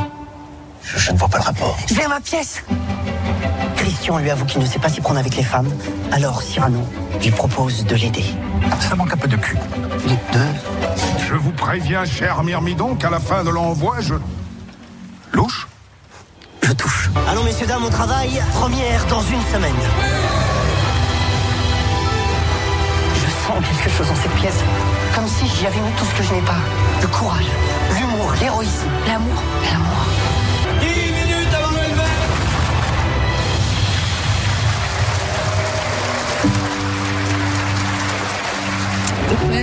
Je, 0.82 0.99
je 0.99 1.12
ne 1.12 1.18
vois 1.18 1.28
pas 1.28 1.38
le 1.38 1.44
rapport. 1.44 1.76
Je 1.88 1.94
vais 1.94 2.04
à 2.04 2.09
ma 2.09 2.20
pièce. 2.20 2.62
Christian 3.76 4.18
lui 4.18 4.30
avoue 4.30 4.44
qu'il 4.47 4.61
ne 4.61 4.66
sait 4.66 4.78
pas 4.78 4.88
s'y 4.88 5.00
prendre 5.00 5.20
avec 5.20 5.37
les 5.37 5.42
femmes. 5.44 5.70
Alors 6.11 6.42
Cyrano 6.42 6.80
lui 7.23 7.30
propose 7.30 7.85
de 7.85 7.94
l'aider. 7.94 8.25
Ça 8.80 8.94
manque 8.97 9.12
un 9.12 9.16
peu 9.16 9.28
de 9.28 9.37
cul. 9.37 9.56
Les 10.06 10.18
deux 10.32 10.47
Je 11.28 11.35
vous 11.35 11.52
préviens, 11.52 12.04
cher 12.04 12.42
Myrmidon, 12.42 12.97
qu'à 12.97 13.11
la 13.11 13.20
fin 13.20 13.44
de 13.44 13.50
l'envoi, 13.50 13.97
je. 14.00 14.14
Louche 15.32 15.68
Je 16.62 16.73
touche. 16.73 17.11
Allons, 17.30 17.44
messieurs, 17.44 17.66
dames, 17.66 17.85
au 17.85 17.90
travail. 17.90 18.42
Première 18.54 19.06
dans 19.06 19.23
une 19.23 19.42
semaine. 19.52 19.75
Quelque 23.59 23.90
chose 23.90 24.09
dans 24.09 24.14
cette 24.14 24.35
pièce. 24.35 24.62
Comme 25.14 25.26
si 25.26 25.47
j'y 25.47 25.66
avais 25.66 25.80
mis 25.80 25.90
tout 25.99 26.04
ce 26.04 26.14
que 26.14 26.23
je 26.23 26.33
n'ai 26.35 26.40
pas. 26.42 26.61
Le 27.02 27.09
courage, 27.09 27.47
l'humour, 27.99 28.33
l'héroïsme. 28.40 28.88
L'amour. 29.09 29.42
L'amour. 29.73 30.30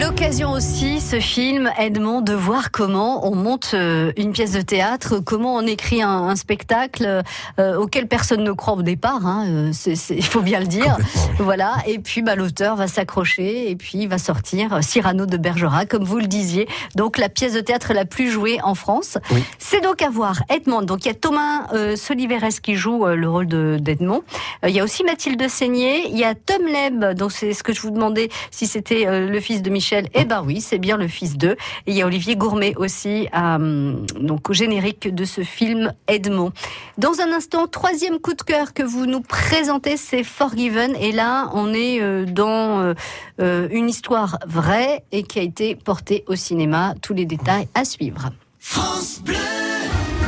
L'occasion 0.01 0.51
aussi, 0.51 1.01
ce 1.01 1.19
film, 1.19 1.69
Edmond, 1.77 2.21
de 2.21 2.33
voir 2.33 2.71
comment 2.71 3.27
on 3.27 3.35
monte 3.35 3.71
euh, 3.73 4.11
une 4.17 4.31
pièce 4.31 4.51
de 4.51 4.61
théâtre, 4.61 5.19
comment 5.19 5.55
on 5.55 5.61
écrit 5.65 6.01
un, 6.01 6.09
un 6.09 6.35
spectacle 6.35 7.21
euh, 7.59 7.77
auquel 7.77 8.07
personne 8.07 8.43
ne 8.43 8.51
croit 8.51 8.73
au 8.75 8.81
départ. 8.81 9.25
Hein, 9.25 9.45
euh, 9.47 9.71
il 10.09 10.23
faut 10.23 10.41
bien 10.41 10.59
le 10.59 10.67
dire. 10.67 10.97
Voilà. 11.39 11.75
Et 11.85 11.99
puis, 11.99 12.21
bah, 12.21 12.35
l'auteur 12.35 12.75
va 12.75 12.87
s'accrocher 12.87 13.69
et 13.69 13.75
puis 13.75 13.99
il 13.99 14.07
va 14.07 14.17
sortir 14.17 14.73
euh, 14.73 14.79
Cyrano 14.81 15.25
de 15.25 15.37
Bergerac, 15.37 15.89
comme 15.89 16.03
vous 16.03 16.19
le 16.19 16.27
disiez. 16.27 16.67
Donc, 16.95 17.17
la 17.17 17.29
pièce 17.29 17.53
de 17.53 17.61
théâtre 17.61 17.93
la 17.93 18.05
plus 18.05 18.29
jouée 18.29 18.59
en 18.63 18.75
France. 18.75 19.17
Oui. 19.31 19.43
C'est 19.59 19.81
donc 19.83 20.01
à 20.01 20.09
voir. 20.09 20.41
Edmond. 20.49 20.81
Donc, 20.83 21.05
il 21.05 21.09
y 21.09 21.11
a 21.11 21.15
Thomas 21.15 21.67
euh, 21.73 21.95
Soliveres 21.95 22.61
qui 22.61 22.75
joue 22.75 23.05
euh, 23.05 23.15
le 23.15 23.29
rôle 23.29 23.47
de- 23.47 23.77
d'Edmond. 23.79 24.21
Il 24.65 24.71
y 24.71 24.79
a 24.79 24.83
aussi 24.83 25.03
Mathilde 25.03 25.47
Seigné. 25.49 26.07
Il 26.09 26.17
y 26.17 26.23
a 26.23 26.35
Tom 26.35 26.65
Leb. 26.65 27.15
Donc, 27.17 27.31
c'est 27.31 27.53
ce 27.53 27.63
que 27.63 27.73
je 27.73 27.81
vous 27.81 27.91
demandais 27.91 28.29
si 28.51 28.65
c'était 28.67 29.05
le 29.27 29.39
fils 29.39 29.56
de 29.61 29.69
Michel. 29.69 30.07
Eh 30.13 30.25
ben 30.25 30.43
oui, 30.45 30.61
c'est 30.61 30.77
bien 30.77 30.97
le 30.97 31.07
fils 31.07 31.37
d'eux. 31.37 31.55
Et 31.85 31.91
il 31.91 31.95
y 31.95 32.01
a 32.01 32.05
Olivier 32.05 32.35
Gourmet 32.35 32.73
aussi, 32.75 33.27
euh, 33.35 33.93
donc 34.19 34.49
au 34.49 34.53
générique 34.53 35.13
de 35.13 35.25
ce 35.25 35.41
film 35.41 35.93
Edmond. 36.07 36.51
Dans 36.97 37.19
un 37.19 37.31
instant, 37.31 37.67
troisième 37.67 38.19
coup 38.19 38.33
de 38.33 38.41
cœur 38.41 38.73
que 38.73 38.83
vous 38.83 39.05
nous 39.05 39.21
présentez, 39.21 39.97
c'est 39.97 40.23
Forgiven. 40.23 40.95
Et 40.95 41.11
là, 41.11 41.49
on 41.53 41.73
est 41.73 42.01
euh, 42.01 42.25
dans 42.25 42.93
euh, 43.39 43.67
une 43.71 43.89
histoire 43.89 44.39
vraie 44.45 45.03
et 45.11 45.23
qui 45.23 45.39
a 45.39 45.43
été 45.43 45.75
portée 45.75 46.23
au 46.27 46.35
cinéma. 46.35 46.93
Tous 47.01 47.13
les 47.13 47.25
détails 47.25 47.67
à 47.73 47.85
suivre. 47.85 48.29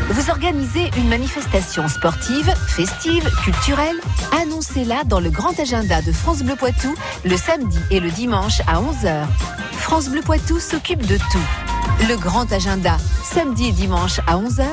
Vous 0.10 0.32
organisez 0.32 0.90
une 0.98 1.08
manifestation 1.08 1.88
sportive, 1.88 2.52
festive, 2.68 3.30
culturelle 3.44 3.96
Annoncez-la 4.42 5.04
dans 5.04 5.20
le 5.20 5.30
grand 5.30 5.58
agenda 5.60 6.02
de 6.02 6.12
France 6.12 6.42
Bleu 6.42 6.56
Poitou 6.56 6.94
le 7.26 7.38
samedi 7.38 7.80
et 7.92 8.00
le 8.00 8.10
dimanche 8.10 8.62
à 8.62 8.82
11h. 8.82 9.28
France 9.74 10.10
Bleu 10.10 10.22
Poitou 10.22 10.60
s'occupe 10.60 11.06
de 11.06 11.18
tout. 11.18 12.08
Le 12.08 12.16
grand 12.16 12.52
agenda, 12.52 12.98
samedi 13.24 13.68
et 13.68 13.72
dimanche 13.72 14.20
à 14.26 14.38
11h, 14.38 14.66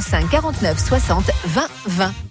05 0.00 0.30
49 0.30 0.78
60 0.78 1.30
20 1.46 1.68
20. 1.86 2.29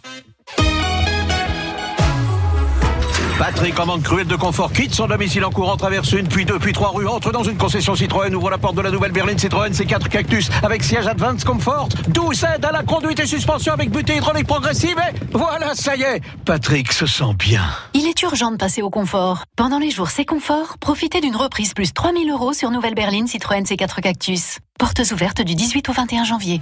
Patrick, 3.40 3.80
en 3.80 3.86
manque 3.86 4.04
cruel 4.04 4.28
de 4.28 4.36
confort, 4.36 4.74
quitte 4.74 4.94
son 4.94 5.08
domicile 5.08 5.46
en 5.46 5.50
courant, 5.50 5.78
traverse 5.78 6.12
une, 6.12 6.28
puis 6.28 6.44
deux, 6.44 6.60
puis 6.60 6.74
trois 6.74 6.90
rues, 6.90 7.08
entre 7.08 7.32
dans 7.32 7.42
une 7.42 7.56
concession 7.56 7.96
Citroën, 7.96 8.36
ouvre 8.36 8.50
la 8.50 8.58
porte 8.58 8.76
de 8.76 8.82
la 8.82 8.92
nouvelle 8.92 9.14
berline 9.14 9.40
Citroën 9.40 9.72
C4 9.72 10.10
Cactus 10.10 10.50
avec 10.62 10.84
siège 10.84 11.08
Advance 11.08 11.46
Comfort, 11.46 11.88
12 12.10 12.44
aides 12.44 12.66
à 12.66 12.74
la 12.74 12.84
conduite 12.84 13.18
et 13.22 13.26
suspension 13.26 13.72
avec 13.72 13.92
butée 13.92 14.18
hydraulique 14.18 14.46
progressive 14.46 14.98
et 15.00 15.18
voilà, 15.32 15.74
ça 15.74 15.96
y 15.96 16.02
est, 16.02 16.22
Patrick 16.44 16.92
se 16.92 17.06
sent 17.06 17.34
bien. 17.38 17.64
Il 17.94 18.08
est 18.08 18.22
urgent 18.24 18.52
de 18.52 18.58
passer 18.58 18.82
au 18.82 18.90
confort. 18.90 19.46
Pendant 19.56 19.80
les 19.80 19.90
jours 19.90 20.10
C'est 20.10 20.26
Confort, 20.26 20.78
profitez 20.78 21.22
d'une 21.22 21.38
reprise 21.38 21.74
plus 21.74 21.94
3000 21.94 22.30
euros 22.30 22.52
sur 22.52 22.72
nouvelle 22.72 22.94
berline 22.94 23.28
Citroën 23.28 23.64
C4 23.64 24.02
Cactus. 24.02 24.58
Portes 24.78 25.12
ouvertes 25.14 25.42
du 25.44 25.56
18 25.56 25.88
au 25.88 25.94
21 25.94 26.26
janvier. 26.26 26.62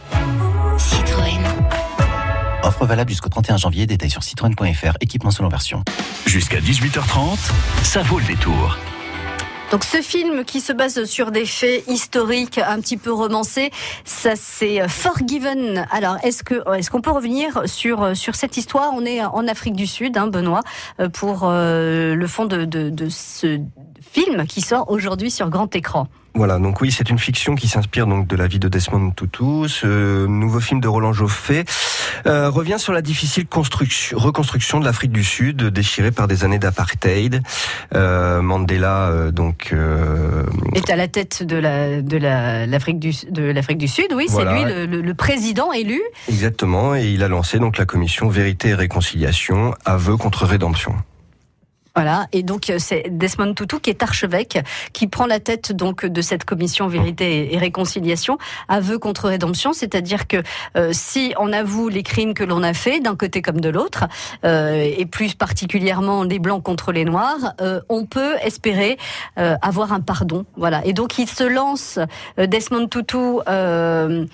Offre 2.68 2.86
valable 2.86 3.10
jusqu'au 3.12 3.30
31 3.30 3.56
janvier, 3.56 3.86
détail 3.86 4.10
sur 4.10 4.24
citroën.fr, 4.24 4.98
équipement 5.00 5.32
selon 5.32 5.48
version. 5.48 5.86
Jusqu'à 6.26 6.60
18h30, 6.60 7.38
ça 7.82 8.02
vaut 8.02 8.20
le 8.20 8.26
détour. 8.26 8.78
Donc 9.72 9.86
ce 9.86 10.02
film 10.02 10.44
qui 10.44 10.60
se 10.60 10.74
base 10.74 11.06
sur 11.06 11.32
des 11.32 11.46
faits 11.46 11.86
historiques 11.88 12.58
un 12.58 12.82
petit 12.82 12.98
peu 12.98 13.14
romancés, 13.14 13.72
ça 14.04 14.32
c'est 14.36 14.82
euh, 14.82 14.90
Forgiven. 14.90 15.88
Alors 15.92 16.18
est-ce 16.24 16.44
que 16.44 16.56
est-ce 16.76 16.92
qu'on 16.92 17.00
peut 17.00 17.12
revenir 17.12 17.62
sur 17.70 18.04
euh, 18.04 18.14
sur 18.16 18.36
cette 18.36 18.58
histoire? 18.58 18.92
On 18.94 19.06
est 19.06 19.24
en 19.24 19.48
Afrique 19.48 19.76
du 19.76 19.88
Sud, 19.88 20.18
hein, 20.18 20.28
Benoît, 20.28 20.62
euh, 21.00 21.08
pour 21.08 21.44
euh, 21.44 22.16
le 22.16 22.28
fond 22.28 22.44
de, 22.44 22.66
de, 22.66 22.90
de 22.90 23.08
ce 23.08 23.62
film 24.02 24.46
qui 24.46 24.60
sort 24.60 24.92
aujourd'hui 24.92 25.32
sur 25.32 25.50
grand 25.50 25.74
écran. 25.74 26.08
Voilà, 26.38 26.60
donc 26.60 26.82
oui, 26.82 26.92
c'est 26.92 27.10
une 27.10 27.18
fiction 27.18 27.56
qui 27.56 27.68
s'inspire 27.68 28.06
donc 28.06 28.28
de 28.28 28.36
la 28.36 28.46
vie 28.46 28.60
de 28.60 28.68
Desmond 28.68 29.10
Tutu. 29.12 29.68
Ce 29.68 30.28
nouveau 30.28 30.60
film 30.60 30.80
de 30.80 30.88
Roland 30.88 31.12
Joffé 31.12 31.66
euh, 32.28 32.52
revient 32.52 32.78
sur 32.78 32.94
la 32.94 33.02
difficile 33.02 33.48
construction, 33.48 34.20
reconstruction 34.20 34.80
de 34.80 34.86
l'Afrique 34.86 35.12
du 35.12 35.24
Sud, 35.24 35.64
déchirée 35.64 36.12
par 36.12 36.28
des 36.28 36.44
années 36.44 36.60
d'apartheid. 36.60 37.42
Euh, 37.96 38.44
Mandela, 38.44 39.08
euh, 39.08 39.32
donc, 39.32 39.74
Est 40.76 40.90
à 40.92 40.96
la 40.96 41.08
tête 41.08 41.42
de 41.42 41.58
la 41.58 42.02
de 42.04 42.18
la 42.18 42.68
l'Afrique 42.68 43.00
du 43.00 43.12
de 43.32 43.44
l'Afrique 43.52 43.80
du 43.80 43.88
Sud. 43.88 44.08
Oui, 44.14 44.28
Voilà. 44.30 44.52
c'est 44.56 44.64
lui 44.64 44.72
le, 44.72 44.86
le- 44.86 45.02
le 45.02 45.14
président 45.16 45.74
élu. 45.74 46.00
exactement, 46.30 46.96
et 46.96 47.08
il 47.08 47.24
a 47.24 47.28
lancé 47.30 47.58
donc 47.58 47.78
la 47.80 47.86
commission 47.86 48.28
Vérité 48.30 48.70
et 48.70 48.74
Réconciliation, 48.76 49.74
aveu 49.86 50.18
contre 50.18 50.46
rédemption. 50.46 50.94
Voilà, 51.98 52.28
et 52.32 52.44
donc 52.44 52.70
euh, 52.70 52.76
c'est 52.78 53.06
Desmond 53.10 53.56
Tutu 53.56 53.80
qui 53.80 53.90
est 53.90 54.04
archevêque, 54.04 54.60
qui 54.94 55.08
prend 55.08 55.26
la 55.26 55.40
tête 55.40 55.72
donc 55.72 56.06
de 56.06 56.22
cette 56.22 56.46
commission 56.46 56.88
vérité 56.88 57.52
et- 57.52 57.58
réconciliation, 57.58 58.38
aveu 58.68 59.00
contre 59.00 59.28
rédemption, 59.30 59.74
c'est-à-dire 59.74 60.28
que 60.28 60.38
euh, 60.78 60.92
si 60.94 61.34
on 61.40 61.52
avoue 61.52 61.90
les 61.90 62.04
crimes 62.04 62.36
que 62.36 62.44
l'on 62.44 62.62
a 62.62 62.76
faits 62.76 63.02
d'un 63.02 63.16
côté 63.16 63.42
comme 63.42 63.60
de 63.60 63.70
l'autre, 63.70 64.06
euh, 64.46 64.88
et 64.96 65.08
plus 65.08 65.34
particulièrement 65.34 66.22
les 66.22 66.38
blancs 66.38 66.62
contre 66.62 66.92
les 66.92 67.04
noirs, 67.04 67.56
euh, 67.62 67.82
on 67.90 68.06
peut 68.06 68.36
espérer 68.44 69.00
euh, 69.40 69.56
avoir 69.64 69.92
un 69.92 70.00
pardon. 70.02 70.46
Voilà, 70.56 70.86
et 70.86 70.94
donc 70.94 71.18
il 71.18 71.28
se 71.28 71.44
lance 71.46 71.98
Desmond 72.38 72.88
Tutu. 72.90 73.18
Euh, 73.50 74.26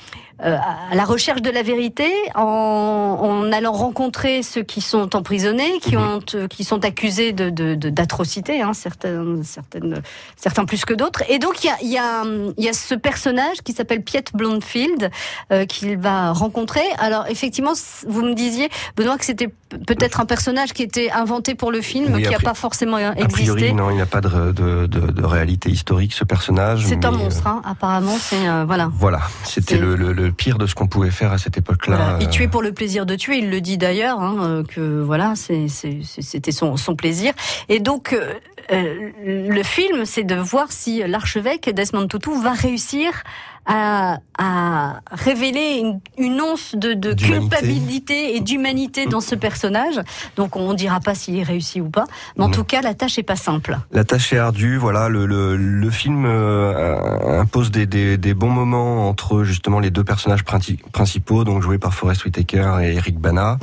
euh, 0.43 0.57
à 0.91 0.95
la 0.95 1.05
recherche 1.05 1.41
de 1.43 1.51
la 1.51 1.61
vérité 1.61 2.11
en, 2.35 2.41
en 2.41 3.51
allant 3.53 3.71
rencontrer 3.71 4.41
ceux 4.43 4.63
qui 4.63 4.81
sont 4.81 5.15
emprisonnés, 5.15 5.79
qui, 5.79 5.95
ont, 5.95 6.19
euh, 6.33 6.47
qui 6.47 6.63
sont 6.63 6.83
accusés 6.83 7.31
de, 7.31 7.49
de, 7.53 7.75
de- 7.75 7.89
d'atrocités, 7.89 8.61
hein, 8.61 8.73
certaines, 8.73 9.43
certaines, 9.43 10.01
certains 10.35 10.65
plus 10.65 10.85
que 10.85 10.93
d'autres. 10.93 11.23
Et 11.29 11.39
donc 11.39 11.63
il 11.63 11.67
y 11.67 11.69
a, 11.69 11.77
y, 11.83 11.97
a, 11.97 12.23
y 12.57 12.67
a 12.69 12.73
ce 12.73 12.95
personnage 12.95 13.57
qui 13.63 13.73
s'appelle 13.73 14.01
Piet 14.03 14.25
Blondfield 14.33 15.11
euh, 15.51 15.65
qu'il 15.65 15.97
va 15.97 16.31
rencontrer. 16.33 16.81
Alors 16.99 17.25
effectivement, 17.29 17.73
vous 18.07 18.21
me 18.23 18.33
disiez, 18.33 18.69
Benoît, 18.97 19.17
que 19.17 19.25
c'était 19.25 19.49
peut-être 19.87 20.19
un 20.19 20.25
personnage 20.25 20.73
qui 20.73 20.83
était 20.83 21.09
inventé 21.11 21.55
pour 21.55 21.71
le 21.71 21.81
film, 21.81 22.13
Oui, 22.13 22.21
qui 22.21 22.27
a 22.27 22.31
n'a 22.31 22.39
pas 22.39 22.53
forcément 22.53 22.97
A 22.97 23.11
existé. 23.13 23.27
priori, 23.53 23.73
non, 23.73 23.89
il 23.89 23.95
n'y 23.95 24.01
a 24.01 24.05
pas 24.05 24.21
de, 24.21 24.51
de, 24.51 24.85
de, 24.87 24.99
de 25.11 25.23
réalité 25.25 25.69
historique, 25.69 26.13
ce 26.13 26.23
personnage. 26.23 26.85
C'est 26.87 27.05
un 27.05 27.13
euh, 27.13 27.17
monstre, 27.17 27.47
hein, 27.47 27.61
apparemment. 27.65 28.15
C'est 28.19 28.47
euh, 28.47 28.63
voilà. 28.65 28.89
Voilà, 28.93 29.21
c'était 29.43 29.77
le, 29.77 29.95
le, 29.95 30.13
le 30.13 30.31
pire 30.31 30.57
de 30.57 30.67
ce 30.67 30.75
qu'on 30.75 30.87
pouvait 30.87 31.11
faire 31.11 31.31
à 31.31 31.37
cette 31.37 31.57
époque-là. 31.57 31.95
Voilà. 31.95 32.17
Il 32.21 32.27
Euh, 32.27 32.29
tuait 32.29 32.47
pour 32.47 32.61
le 32.61 32.71
plaisir 32.73 33.05
de 33.05 33.15
tuer. 33.15 33.37
Il 33.37 33.49
le 33.49 33.61
dit 33.61 33.77
d'ailleurs 33.77 34.19
hein, 34.21 34.63
que 34.67 35.01
voilà, 35.01 35.33
c'était 35.35 36.51
son, 36.51 36.77
son 36.77 36.95
plaisir. 36.95 37.33
Et 37.69 37.79
donc 37.79 38.13
euh, 38.13 38.33
euh, 38.71 39.11
le 39.23 39.63
film, 39.63 40.05
c'est 40.05 40.23
de 40.23 40.35
voir 40.35 40.71
si 40.71 41.03
l'archevêque 41.05 41.69
Desmond 41.69 42.07
Tutu 42.07 42.31
va 42.41 42.51
réussir 42.51 43.23
à, 43.65 44.17
à 44.37 44.99
révéler 45.11 45.79
une, 45.81 45.99
une 46.17 46.41
once 46.41 46.75
de, 46.75 46.93
de 46.93 47.13
culpabilité 47.13 48.35
et 48.35 48.39
d'humanité 48.41 49.05
dans 49.05 49.21
ce 49.21 49.35
personnage. 49.35 49.99
Donc 50.35 50.55
on 50.55 50.73
dira 50.73 50.99
pas 50.99 51.15
s'il 51.15 51.37
est 51.37 51.43
réussi 51.43 51.79
ou 51.81 51.89
pas, 51.89 52.05
mais 52.37 52.43
en 52.43 52.47
Non. 52.47 52.53
tout 52.53 52.63
cas 52.63 52.81
la 52.81 52.93
tâche 52.93 53.17
est 53.17 53.23
pas 53.23 53.35
simple. 53.35 53.77
La 53.91 54.03
tâche 54.03 54.33
est 54.33 54.37
ardue. 54.37 54.77
Voilà, 54.77 55.07
le, 55.09 55.25
le, 55.25 55.55
le 55.55 55.89
film 55.89 56.25
euh, 56.25 57.39
impose 57.41 57.71
des, 57.71 57.85
des, 57.85 58.17
des 58.17 58.33
bons 58.33 58.49
moments 58.49 59.07
entre 59.07 59.43
justement 59.43 59.79
les 59.79 59.91
deux 59.91 60.03
personnages 60.03 60.43
princi- 60.43 60.81
principaux, 60.91 61.43
donc 61.43 61.61
joués 61.61 61.77
par 61.77 61.93
Forest 61.93 62.25
Whitaker 62.25 62.77
et 62.81 62.95
Eric 62.95 63.17
Bana. 63.19 63.57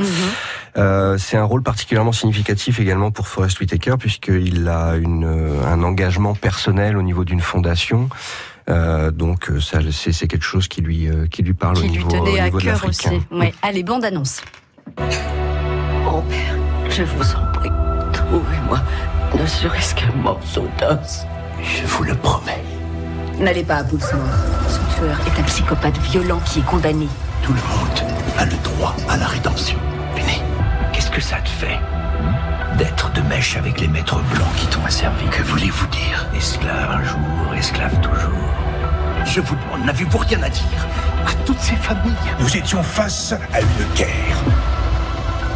Euh, 0.77 1.19
c'est 1.19 1.37
un 1.37 1.45
rôle 1.45 1.63
particulièrement 1.63 2.13
significatif 2.13 2.79
également 2.81 3.11
pour 3.11 3.29
Forest 3.29 3.59
Whitaker 3.61 3.97
puisqu'il 3.99 4.69
a 4.69 4.95
une, 4.97 5.25
euh, 5.25 5.65
un 5.67 5.83
engagement 5.83 6.35
personnel 6.35 6.97
au 6.97 7.03
niveau 7.03 7.25
d'une 7.25 7.41
fondation. 7.41 8.09
Euh, 8.71 9.11
donc 9.11 9.51
euh, 9.51 9.61
ça, 9.61 9.79
c'est 9.91 10.13
c'est 10.13 10.29
quelque 10.29 10.45
chose 10.45 10.69
qui 10.69 10.81
lui 10.81 11.09
euh, 11.09 11.27
qui 11.27 11.43
lui 11.43 11.55
parle 11.55 11.77
Qui 11.77 11.83
au 11.83 11.85
lui 11.87 11.91
niveau, 11.91 12.11
tenait 12.11 12.33
au 12.33 12.39
à 12.39 12.45
niveau 12.45 12.59
cœur 12.59 12.85
aussi. 12.87 13.09
Ouais. 13.31 13.53
Allez, 13.63 13.83
bande 13.83 14.05
annonce. 14.05 14.41
Mon 16.05 16.23
père, 16.23 16.57
je 16.89 17.03
vous 17.03 17.35
en 17.35 17.53
prie, 17.53 17.71
trouvez-moi 18.13 18.81
ne 19.39 19.47
serait-ce 19.47 19.95
qu'un 19.95 20.13
morceau 20.13 20.69
d'os. 20.79 21.27
Je 21.63 21.87
vous 21.87 22.05
le 22.05 22.15
promets. 22.15 22.63
N'allez 23.39 23.63
pas 23.63 23.77
à 23.77 23.83
bout 23.83 23.97
de. 23.97 24.03
Son 24.03 24.97
tueur 24.97 25.19
est 25.27 25.41
un 25.41 25.45
psychopathe 25.45 25.99
violent 25.99 26.41
qui 26.45 26.61
est 26.61 26.67
condamné. 26.67 27.09
Tout 27.43 27.53
le 27.53 27.61
monde 27.61 28.13
a 28.39 28.45
le 28.45 28.57
droit 28.63 28.95
à 29.09 29.17
la 29.17 29.27
rédemption. 29.27 29.79
Venez, 30.15 30.43
qu'est-ce 30.93 31.11
que 31.11 31.21
ça 31.21 31.37
te 31.37 31.49
fait? 31.49 31.77
Hmm, 31.77 32.35
D'être 32.81 33.13
de 33.13 33.21
mèche 33.21 33.59
avec 33.59 33.79
les 33.79 33.89
maîtres 33.89 34.23
blancs 34.33 34.55
qui 34.57 34.67
t'ont 34.69 34.83
asservi. 34.87 35.27
Que 35.27 35.43
voulez-vous 35.43 35.87
dire? 35.89 36.27
Esclave 36.35 36.91
un 36.91 37.05
jour, 37.05 37.55
esclave 37.55 38.01
toujours. 38.01 38.55
Je 39.27 39.43
vous 39.43 39.55
demande, 39.55 39.85
n'avez-vous 39.85 40.17
rien 40.17 40.43
à 40.43 40.49
dire 40.49 40.87
à 41.27 41.35
toutes 41.45 41.61
ces 41.61 41.77
familles? 41.77 42.15
Nous 42.39 42.57
étions 42.57 42.83
face 42.83 43.35
à 43.53 43.61
une 43.61 43.95
guerre. 43.95 44.39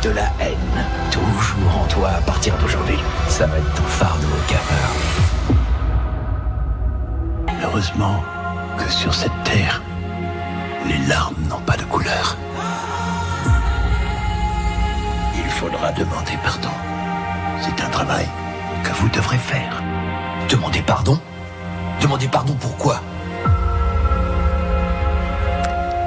De 0.02 0.10
la 0.10 0.26
haine, 0.38 0.84
toujours 1.10 1.80
en 1.82 1.86
toi 1.86 2.10
à 2.10 2.20
partir 2.20 2.54
d'aujourd'hui. 2.58 2.98
Ça 3.28 3.46
va 3.46 3.56
être 3.56 3.74
ton 3.74 3.84
fardeau, 3.84 4.28
gamin. 4.50 4.90
Heureusement 7.62 8.22
que 8.76 8.92
sur 8.92 9.14
cette 9.14 9.42
terre, 9.44 9.80
les 10.86 10.98
larmes 11.06 11.42
n'ont 11.48 11.62
pas 11.62 11.78
de 11.78 11.84
couleur. 11.84 12.36
Il 15.38 15.50
faudra 15.52 15.90
demander 15.92 16.36
pardon. 16.44 16.68
C'est 17.64 17.82
un 17.82 17.88
travail 17.88 18.26
que 18.84 18.92
vous 18.92 19.08
devrez 19.08 19.38
faire. 19.38 19.82
Demandez 20.50 20.82
pardon 20.82 21.18
Demandez 22.02 22.28
pardon 22.28 22.54
pourquoi 22.60 23.00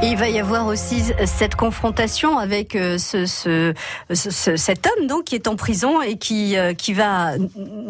Il 0.04 0.16
va 0.16 0.30
y 0.30 0.40
avoir 0.40 0.68
aussi 0.68 1.04
cette 1.26 1.56
confrontation 1.56 2.38
avec 2.38 2.76
euh, 2.76 2.98
ce, 2.98 3.26
ce, 3.26 3.74
ce- 4.14 4.30
ce- 4.30 4.56
cet 4.56 4.88
homme 4.88 5.08
donc 5.08 5.26
qui 5.26 5.36
est 5.36 5.48
en 5.48 5.56
prison 5.56 6.02
et 6.02 6.18
qui 6.18 6.56
euh, 6.56 6.74
qui 6.74 6.94
va 6.94 7.32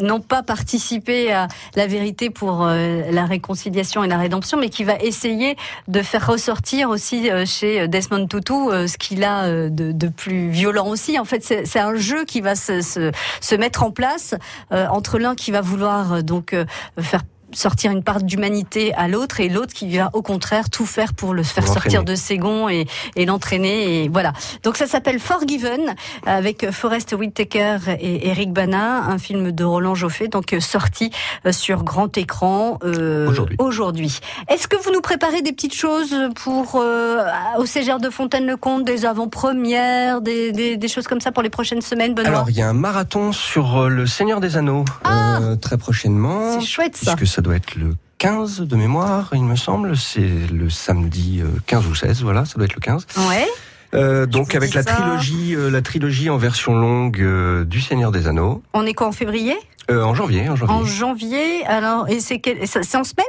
non 0.00 0.20
pas 0.20 0.42
participer 0.42 1.32
à 1.32 1.48
la 1.76 1.86
vérité 1.86 2.30
pour 2.30 2.64
euh, 2.66 3.02
la 3.10 3.24
réconciliation 3.26 4.02
et 4.04 4.08
la 4.08 4.16
rédemption, 4.16 4.58
mais 4.58 4.68
qui 4.70 4.84
va 4.84 4.96
essayer 4.96 5.56
de 5.86 6.00
faire 6.02 6.26
ressortir 6.26 6.88
aussi 6.88 7.30
chez 7.46 7.86
Desmond 7.88 8.26
Tutu 8.26 8.52
ce 8.54 8.96
qu'il 8.98 9.22
a 9.22 9.68
de, 9.68 9.92
de 9.92 10.08
plus 10.08 10.48
violent 10.48 10.88
aussi. 10.88 11.18
En 11.18 11.24
fait, 11.24 11.44
c'est 11.44 11.78
un 11.78 11.94
jeu 11.94 12.24
qui 12.24 12.40
va 12.40 12.54
se, 12.54 12.80
se, 12.80 13.12
se 13.40 13.54
mettre 13.54 13.82
en 13.82 13.90
place 13.90 14.34
entre 14.70 15.18
l'un 15.18 15.34
qui 15.34 15.50
va 15.50 15.60
vouloir 15.60 16.22
donc 16.22 16.56
faire 17.00 17.22
sortir 17.58 17.90
une 17.90 18.02
part 18.02 18.22
d'humanité 18.22 18.94
à 18.94 19.08
l'autre 19.08 19.40
et 19.40 19.48
l'autre 19.48 19.74
qui 19.74 19.96
va 19.96 20.10
au 20.12 20.22
contraire 20.22 20.70
tout 20.70 20.86
faire 20.86 21.12
pour 21.12 21.34
le 21.34 21.42
faire 21.42 21.66
sortir 21.66 22.04
de 22.04 22.14
ses 22.14 22.38
gonds 22.38 22.68
et, 22.68 22.86
et 23.16 23.26
l'entraîner 23.26 24.04
et 24.04 24.08
voilà. 24.08 24.32
Donc 24.62 24.76
ça 24.76 24.86
s'appelle 24.86 25.18
Forgiven 25.18 25.94
avec 26.24 26.70
Forrest 26.70 27.12
Whitaker 27.12 27.78
et 28.00 28.28
Eric 28.28 28.52
Bana, 28.52 29.04
un 29.08 29.18
film 29.18 29.52
de 29.52 29.64
Roland 29.64 29.94
Joffé 29.94 30.28
donc 30.28 30.52
euh, 30.52 30.60
sorti 30.60 31.10
euh, 31.46 31.52
sur 31.52 31.82
grand 31.82 32.16
écran 32.16 32.78
euh, 32.84 33.30
aujourd'hui. 33.58 34.20
Est-ce 34.48 34.68
que 34.68 34.76
vous 34.76 34.92
nous 34.92 35.00
préparez 35.00 35.42
des 35.42 35.52
petites 35.52 35.74
choses 35.74 36.14
pour 36.36 36.76
euh, 36.76 37.24
au 37.58 37.66
Cégère 37.66 37.98
de 37.98 38.10
Fontaine-le-Comte, 38.10 38.84
des 38.84 39.04
avant-premières, 39.04 40.20
des, 40.20 40.52
des, 40.52 40.76
des 40.76 40.88
choses 40.88 41.06
comme 41.06 41.20
ça 41.20 41.32
pour 41.32 41.42
les 41.42 41.50
prochaines 41.50 41.82
semaines, 41.82 42.14
Benoît? 42.14 42.28
Alors, 42.30 42.50
il 42.50 42.56
y 42.56 42.62
a 42.62 42.68
un 42.68 42.72
marathon 42.72 43.32
sur 43.32 43.78
euh, 43.78 43.88
le 43.88 44.06
Seigneur 44.06 44.40
des 44.40 44.56
Anneaux 44.56 44.84
euh, 45.06 45.56
très 45.56 45.76
prochainement. 45.78 46.40
Ah 46.42 46.56
C'est 46.60 46.66
chouette, 46.66 46.96
ça. 46.96 47.16
Puisque 47.16 47.34
ça 47.34 47.42
doit 47.42 47.47
être 47.56 47.74
le 47.76 47.94
15 48.18 48.60
de 48.60 48.76
mémoire, 48.76 49.30
il 49.32 49.44
me 49.44 49.56
semble. 49.56 49.96
C'est 49.96 50.28
le 50.52 50.68
samedi 50.70 51.40
euh, 51.42 51.46
15 51.66 51.86
ou 51.86 51.94
16, 51.94 52.22
voilà, 52.22 52.44
ça 52.44 52.54
doit 52.56 52.64
être 52.64 52.74
le 52.74 52.80
15. 52.80 53.06
Ouais. 53.28 53.46
Euh, 53.94 54.26
donc 54.26 54.54
avec 54.54 54.74
la 54.74 54.82
ça. 54.82 54.92
trilogie, 54.92 55.54
euh, 55.56 55.70
la 55.70 55.80
trilogie 55.80 56.28
en 56.28 56.36
version 56.36 56.74
longue 56.78 57.20
euh, 57.22 57.64
du 57.64 57.80
Seigneur 57.80 58.10
des 58.12 58.26
Anneaux, 58.28 58.62
On 58.74 58.84
est 58.84 58.92
quoi 58.92 59.06
en 59.06 59.12
février? 59.12 59.56
Euh, 59.90 60.02
en 60.04 60.14
janvier, 60.14 60.46
en 60.48 60.56
janvier. 60.56 60.74
En 60.74 60.84
janvier, 60.84 61.64
alors, 61.64 62.06
et 62.08 62.20
c'est 62.20 62.38
quel- 62.40 62.66
c'est 62.68 62.96
en 62.96 63.04
semaine? 63.04 63.24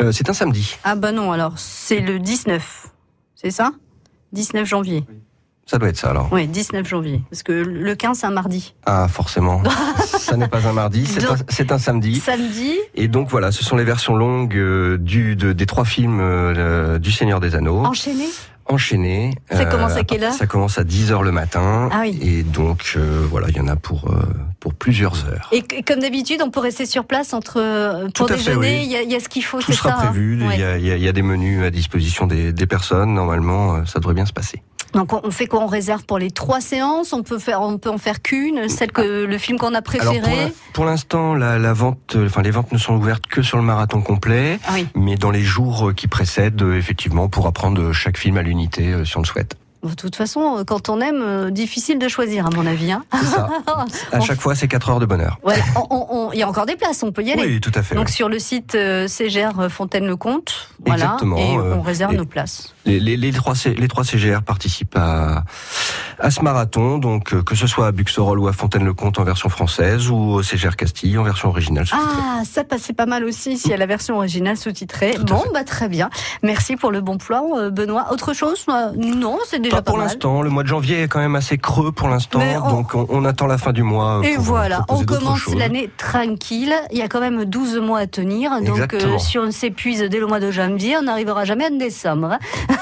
Euh, 0.00 0.10
c'est 0.10 0.28
un 0.28 0.32
samedi. 0.32 0.76
Ah 0.82 0.96
bah 0.96 1.12
non, 1.12 1.30
alors 1.30 1.52
c'est 1.56 2.00
le 2.00 2.18
19, 2.18 2.88
c'est 3.36 3.50
ça? 3.52 3.70
19 4.32 4.66
janvier. 4.66 5.04
Ça 5.66 5.78
doit 5.78 5.88
être 5.90 5.96
ça 5.96 6.10
alors. 6.10 6.28
Oui, 6.32 6.48
19 6.48 6.84
janvier. 6.88 7.22
Parce 7.30 7.44
que 7.44 7.52
le 7.52 7.94
15, 7.94 8.18
c'est 8.18 8.26
un 8.26 8.30
mardi. 8.32 8.74
Ah 8.84 9.06
forcément. 9.06 9.62
ça 10.32 10.36
n'est 10.38 10.48
pas 10.48 10.66
un 10.66 10.72
mardi, 10.72 11.06
c'est 11.48 11.70
un, 11.72 11.78
samedi. 11.78 12.20
Samedi, 12.20 12.74
Et 12.94 13.08
donc 13.08 13.28
voilà, 13.28 13.52
ce 13.52 13.62
sont 13.64 13.76
les 13.76 13.84
versions 13.84 14.14
longues 14.16 14.56
euh, 14.56 14.96
du, 14.98 15.36
de- 15.36 15.52
des 15.52 15.66
trois 15.66 15.84
films 15.84 16.20
euh, 16.20 16.98
du 16.98 17.12
Seigneur 17.12 17.38
des 17.40 17.54
Anneaux. 17.54 17.84
enchaîné 17.84 18.24
enchaîné. 18.66 19.34
Ça 19.50 19.64
commence 19.66 19.96
à 19.96 20.04
quelle 20.04 20.22
heure 20.24 20.32
Ça 20.32 20.46
commence 20.46 20.78
à 20.78 20.84
10h 20.84 21.22
le 21.24 21.32
matin. 21.32 21.90
Ah 21.92 22.02
oui. 22.02 22.18
Et 22.22 22.42
donc, 22.42 22.94
euh, 22.96 23.26
voilà, 23.28 23.48
il 23.50 23.56
y 23.56 23.60
en 23.60 23.66
a 23.66 23.74
pour, 23.76 24.08
euh, 24.08 24.22
pour 24.60 24.72
plusieurs 24.72 25.26
heures. 25.28 25.48
Et, 25.52 25.62
et 25.74 25.82
comme 25.82 25.98
d'habitude, 25.98 26.40
on 26.42 26.50
peut 26.50 26.60
rester 26.60 26.86
sur 26.86 27.04
place 27.04 27.34
entre 27.34 27.60
euh, 27.60 28.08
pour 28.14 28.28
déjeuner. 28.28 28.56
oui. 28.56 28.80
Il 28.84 28.90
y, 28.90 28.96
a- 28.96 29.02
il 29.02 29.10
y 29.10 29.16
a 29.16 29.20
ce 29.20 29.28
qu'il 29.28 29.44
faut, 29.44 29.58
Tout 29.58 29.72
c'est 29.72 29.76
sera 29.78 29.90
ça. 29.90 30.06
prévu. 30.06 30.38
Il 30.40 30.46
Ouais. 30.46 30.58
y, 30.58 30.62
a, 30.90 30.96
y 30.96 31.06
y 31.08 31.12
des 31.12 31.22
menus 31.22 31.62
à 31.64 31.70
disposition 31.70 32.26
des, 32.26 32.52
des 32.52 32.66
personnes. 32.66 33.12
Normalement, 33.12 33.74
euh, 33.74 33.84
ça 33.84 33.98
devrait 33.98 34.14
bien 34.14 34.26
se 34.26 34.32
passer. 34.32 34.62
Donc 34.92 35.12
on 35.12 35.30
fait 35.30 35.46
quoi? 35.46 35.60
On 35.60 35.66
réserve 35.66 36.04
pour 36.04 36.18
les 36.18 36.30
trois 36.30 36.60
séances? 36.60 37.12
On 37.12 37.22
peut 37.22 37.38
faire, 37.38 37.62
on 37.62 37.78
peut 37.78 37.90
en 37.90 37.98
faire 37.98 38.20
qu'une, 38.22 38.68
celle 38.68 38.92
que 38.92 39.24
le 39.24 39.38
film 39.38 39.58
qu'on 39.58 39.74
a 39.74 39.82
préféré. 39.82 40.20
pour 40.20 40.28
l'in- 40.36 40.50
pour 40.72 40.84
l'instant, 40.84 41.34
la, 41.34 41.58
la 41.58 41.72
vente, 41.72 42.16
euh, 42.16 42.26
enfin 42.26 42.42
les 42.42 42.50
ventes 42.50 42.72
ne 42.72 42.78
sont 42.78 42.94
ouvertes 42.96 43.26
que 43.26 43.42
sur 43.42 43.56
le 43.56 43.62
marathon 43.64 44.02
complet, 44.02 44.58
Ah 44.66 44.72
oui. 44.74 44.86
mais 44.94 45.16
dans 45.16 45.30
les 45.30 45.42
jours 45.42 45.88
euh, 45.88 45.92
qui 45.92 46.08
précèdent, 46.08 46.62
euh, 46.62 46.76
effectivement, 46.76 47.24
on 47.24 47.28
pourra 47.28 47.52
prendre 47.52 47.92
chaque 47.92 48.18
film 48.18 48.36
à 48.36 48.42
l'unité 48.42 48.94
si 49.04 49.16
on 49.16 49.20
le 49.20 49.26
souhaite. 49.26 49.56
Bon, 49.82 49.88
De 49.90 49.94
toute 49.94 50.14
façon, 50.16 50.58
euh, 50.58 50.64
quand 50.64 50.88
on 50.88 51.00
aime, 51.00 51.22
euh, 51.22 51.50
difficile 51.50 51.98
de 51.98 52.08
choisir, 52.08 52.46
à 52.46 52.50
mon 52.50 52.66
avis. 52.66 52.92
Hein. 52.92 53.04
Ça. 53.24 53.48
À 54.12 54.20
chaque 54.20 54.40
fois, 54.40 54.54
c'est 54.54 54.68
4 54.68 54.90
heures 54.90 55.00
de 55.00 55.06
bonheur. 55.06 55.38
Voilà, 55.42 55.62
il 56.32 56.38
y 56.38 56.42
a 56.42 56.48
encore 56.48 56.66
des 56.66 56.76
places, 56.76 57.02
on 57.02 57.10
peut 57.12 57.22
y 57.22 57.32
aller. 57.32 57.42
Oui, 57.42 57.60
tout 57.60 57.72
à 57.74 57.82
fait. 57.82 57.94
Donc 57.94 58.08
sur 58.08 58.28
le 58.28 58.38
site 58.38 58.74
euh, 58.74 59.08
CGR 59.08 59.68
Fontaine-le-Comte, 59.70 60.68
voilà, 60.84 61.04
Exactement, 61.04 61.36
et 61.36 61.56
euh, 61.56 61.74
on 61.76 61.80
réserve 61.80 62.14
nos 62.14 62.24
places. 62.24 62.74
Les, 62.84 62.98
les, 63.00 63.16
les, 63.16 63.32
trois, 63.32 63.54
les 63.64 63.88
trois 63.88 64.04
CGR 64.04 64.42
participent 64.42 64.96
à, 64.96 65.44
à 66.18 66.30
ce 66.30 66.42
marathon, 66.42 66.98
donc 66.98 67.32
euh, 67.32 67.42
que 67.42 67.54
ce 67.54 67.66
soit 67.66 67.86
à 67.86 67.92
Buxerolles 67.92 68.38
ou 68.40 68.48
à 68.48 68.52
Fontaine-le-Comte 68.52 69.18
en 69.18 69.24
version 69.24 69.48
française 69.48 70.10
ou 70.10 70.16
au 70.16 70.42
CGR 70.42 70.76
Castille 70.76 71.16
en 71.18 71.22
version 71.22 71.48
originale. 71.48 71.86
Ah, 71.92 72.42
ça 72.50 72.64
passait 72.64 72.92
pas 72.92 73.06
mal 73.06 73.24
aussi, 73.24 73.56
s'il 73.56 73.70
y 73.70 73.74
a 73.74 73.76
la 73.76 73.86
version 73.86 74.16
originale 74.16 74.56
sous-titrée. 74.56 75.16
Bon, 75.22 75.42
bah 75.54 75.64
très 75.64 75.88
bien. 75.88 76.10
Merci 76.42 76.76
pour 76.76 76.90
le 76.90 77.00
bon 77.00 77.18
plan, 77.18 77.46
euh, 77.56 77.70
Benoît. 77.70 78.12
Autre 78.12 78.32
chose 78.32 78.64
Euh, 78.68 78.90
Non, 78.96 79.38
c'est 79.48 79.60
déjà 79.60 79.71
Pas 79.72 79.82
pas, 79.82 79.82
pour 79.90 79.98
l'instant. 79.98 80.42
Le 80.42 80.50
mois 80.50 80.62
de 80.62 80.68
janvier 80.68 81.02
est 81.02 81.08
quand 81.08 81.18
même 81.20 81.34
assez 81.36 81.58
creux 81.58 81.90
pour 81.92 82.08
l'instant, 82.08 82.40
on- 82.64 82.70
donc 82.70 82.94
on, 82.94 83.06
on 83.08 83.24
attend 83.24 83.46
la 83.46 83.58
fin 83.58 83.72
du 83.72 83.82
mois. 83.82 84.18
euh, 84.18 84.22
Et 84.22 84.34
pour 84.34 84.44
voilà, 84.44 84.84
on 84.88 85.04
commence 85.04 85.46
l'année 85.54 85.90
tranquille. 85.96 86.74
Il 86.90 86.98
y 86.98 87.02
a 87.02 87.08
quand 87.08 87.20
même 87.20 87.44
12 87.44 87.78
mois 87.78 88.00
à 88.00 88.06
tenir. 88.06 88.50
Donc, 88.60 88.68
Exactement. 88.68 89.14
euh, 89.14 89.18
si 89.18 89.38
on 89.38 89.50
s'épuise 89.50 90.00
dès 90.02 90.18
le 90.20 90.26
mois 90.26 90.40
de 90.40 90.50
janvier, 90.50 90.96
on 90.98 91.02
n'arrivera 91.02 91.44
jamais 91.44 91.66
en 91.66 91.76
décembre. 91.76 92.32
hein. 92.32 92.38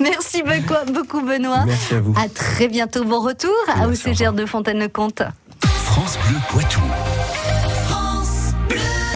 Merci 0.00 0.42
beaucoup, 0.42 0.92
beaucoup, 0.92 1.20
Benoît. 1.22 1.64
Merci 1.66 1.94
à 1.94 2.00
vous. 2.00 2.14
À 2.16 2.28
très 2.28 2.68
bientôt. 2.68 3.04
Bon 3.04 3.20
retour 3.20 3.50
à 3.74 3.86
Merci, 3.86 4.10
OCGR 4.10 4.32
de 4.32 4.46
Fontaine-le-Comte. 4.46 5.22
France 5.60 6.18
Bleu 6.28 6.36
Poitou. 6.50 6.80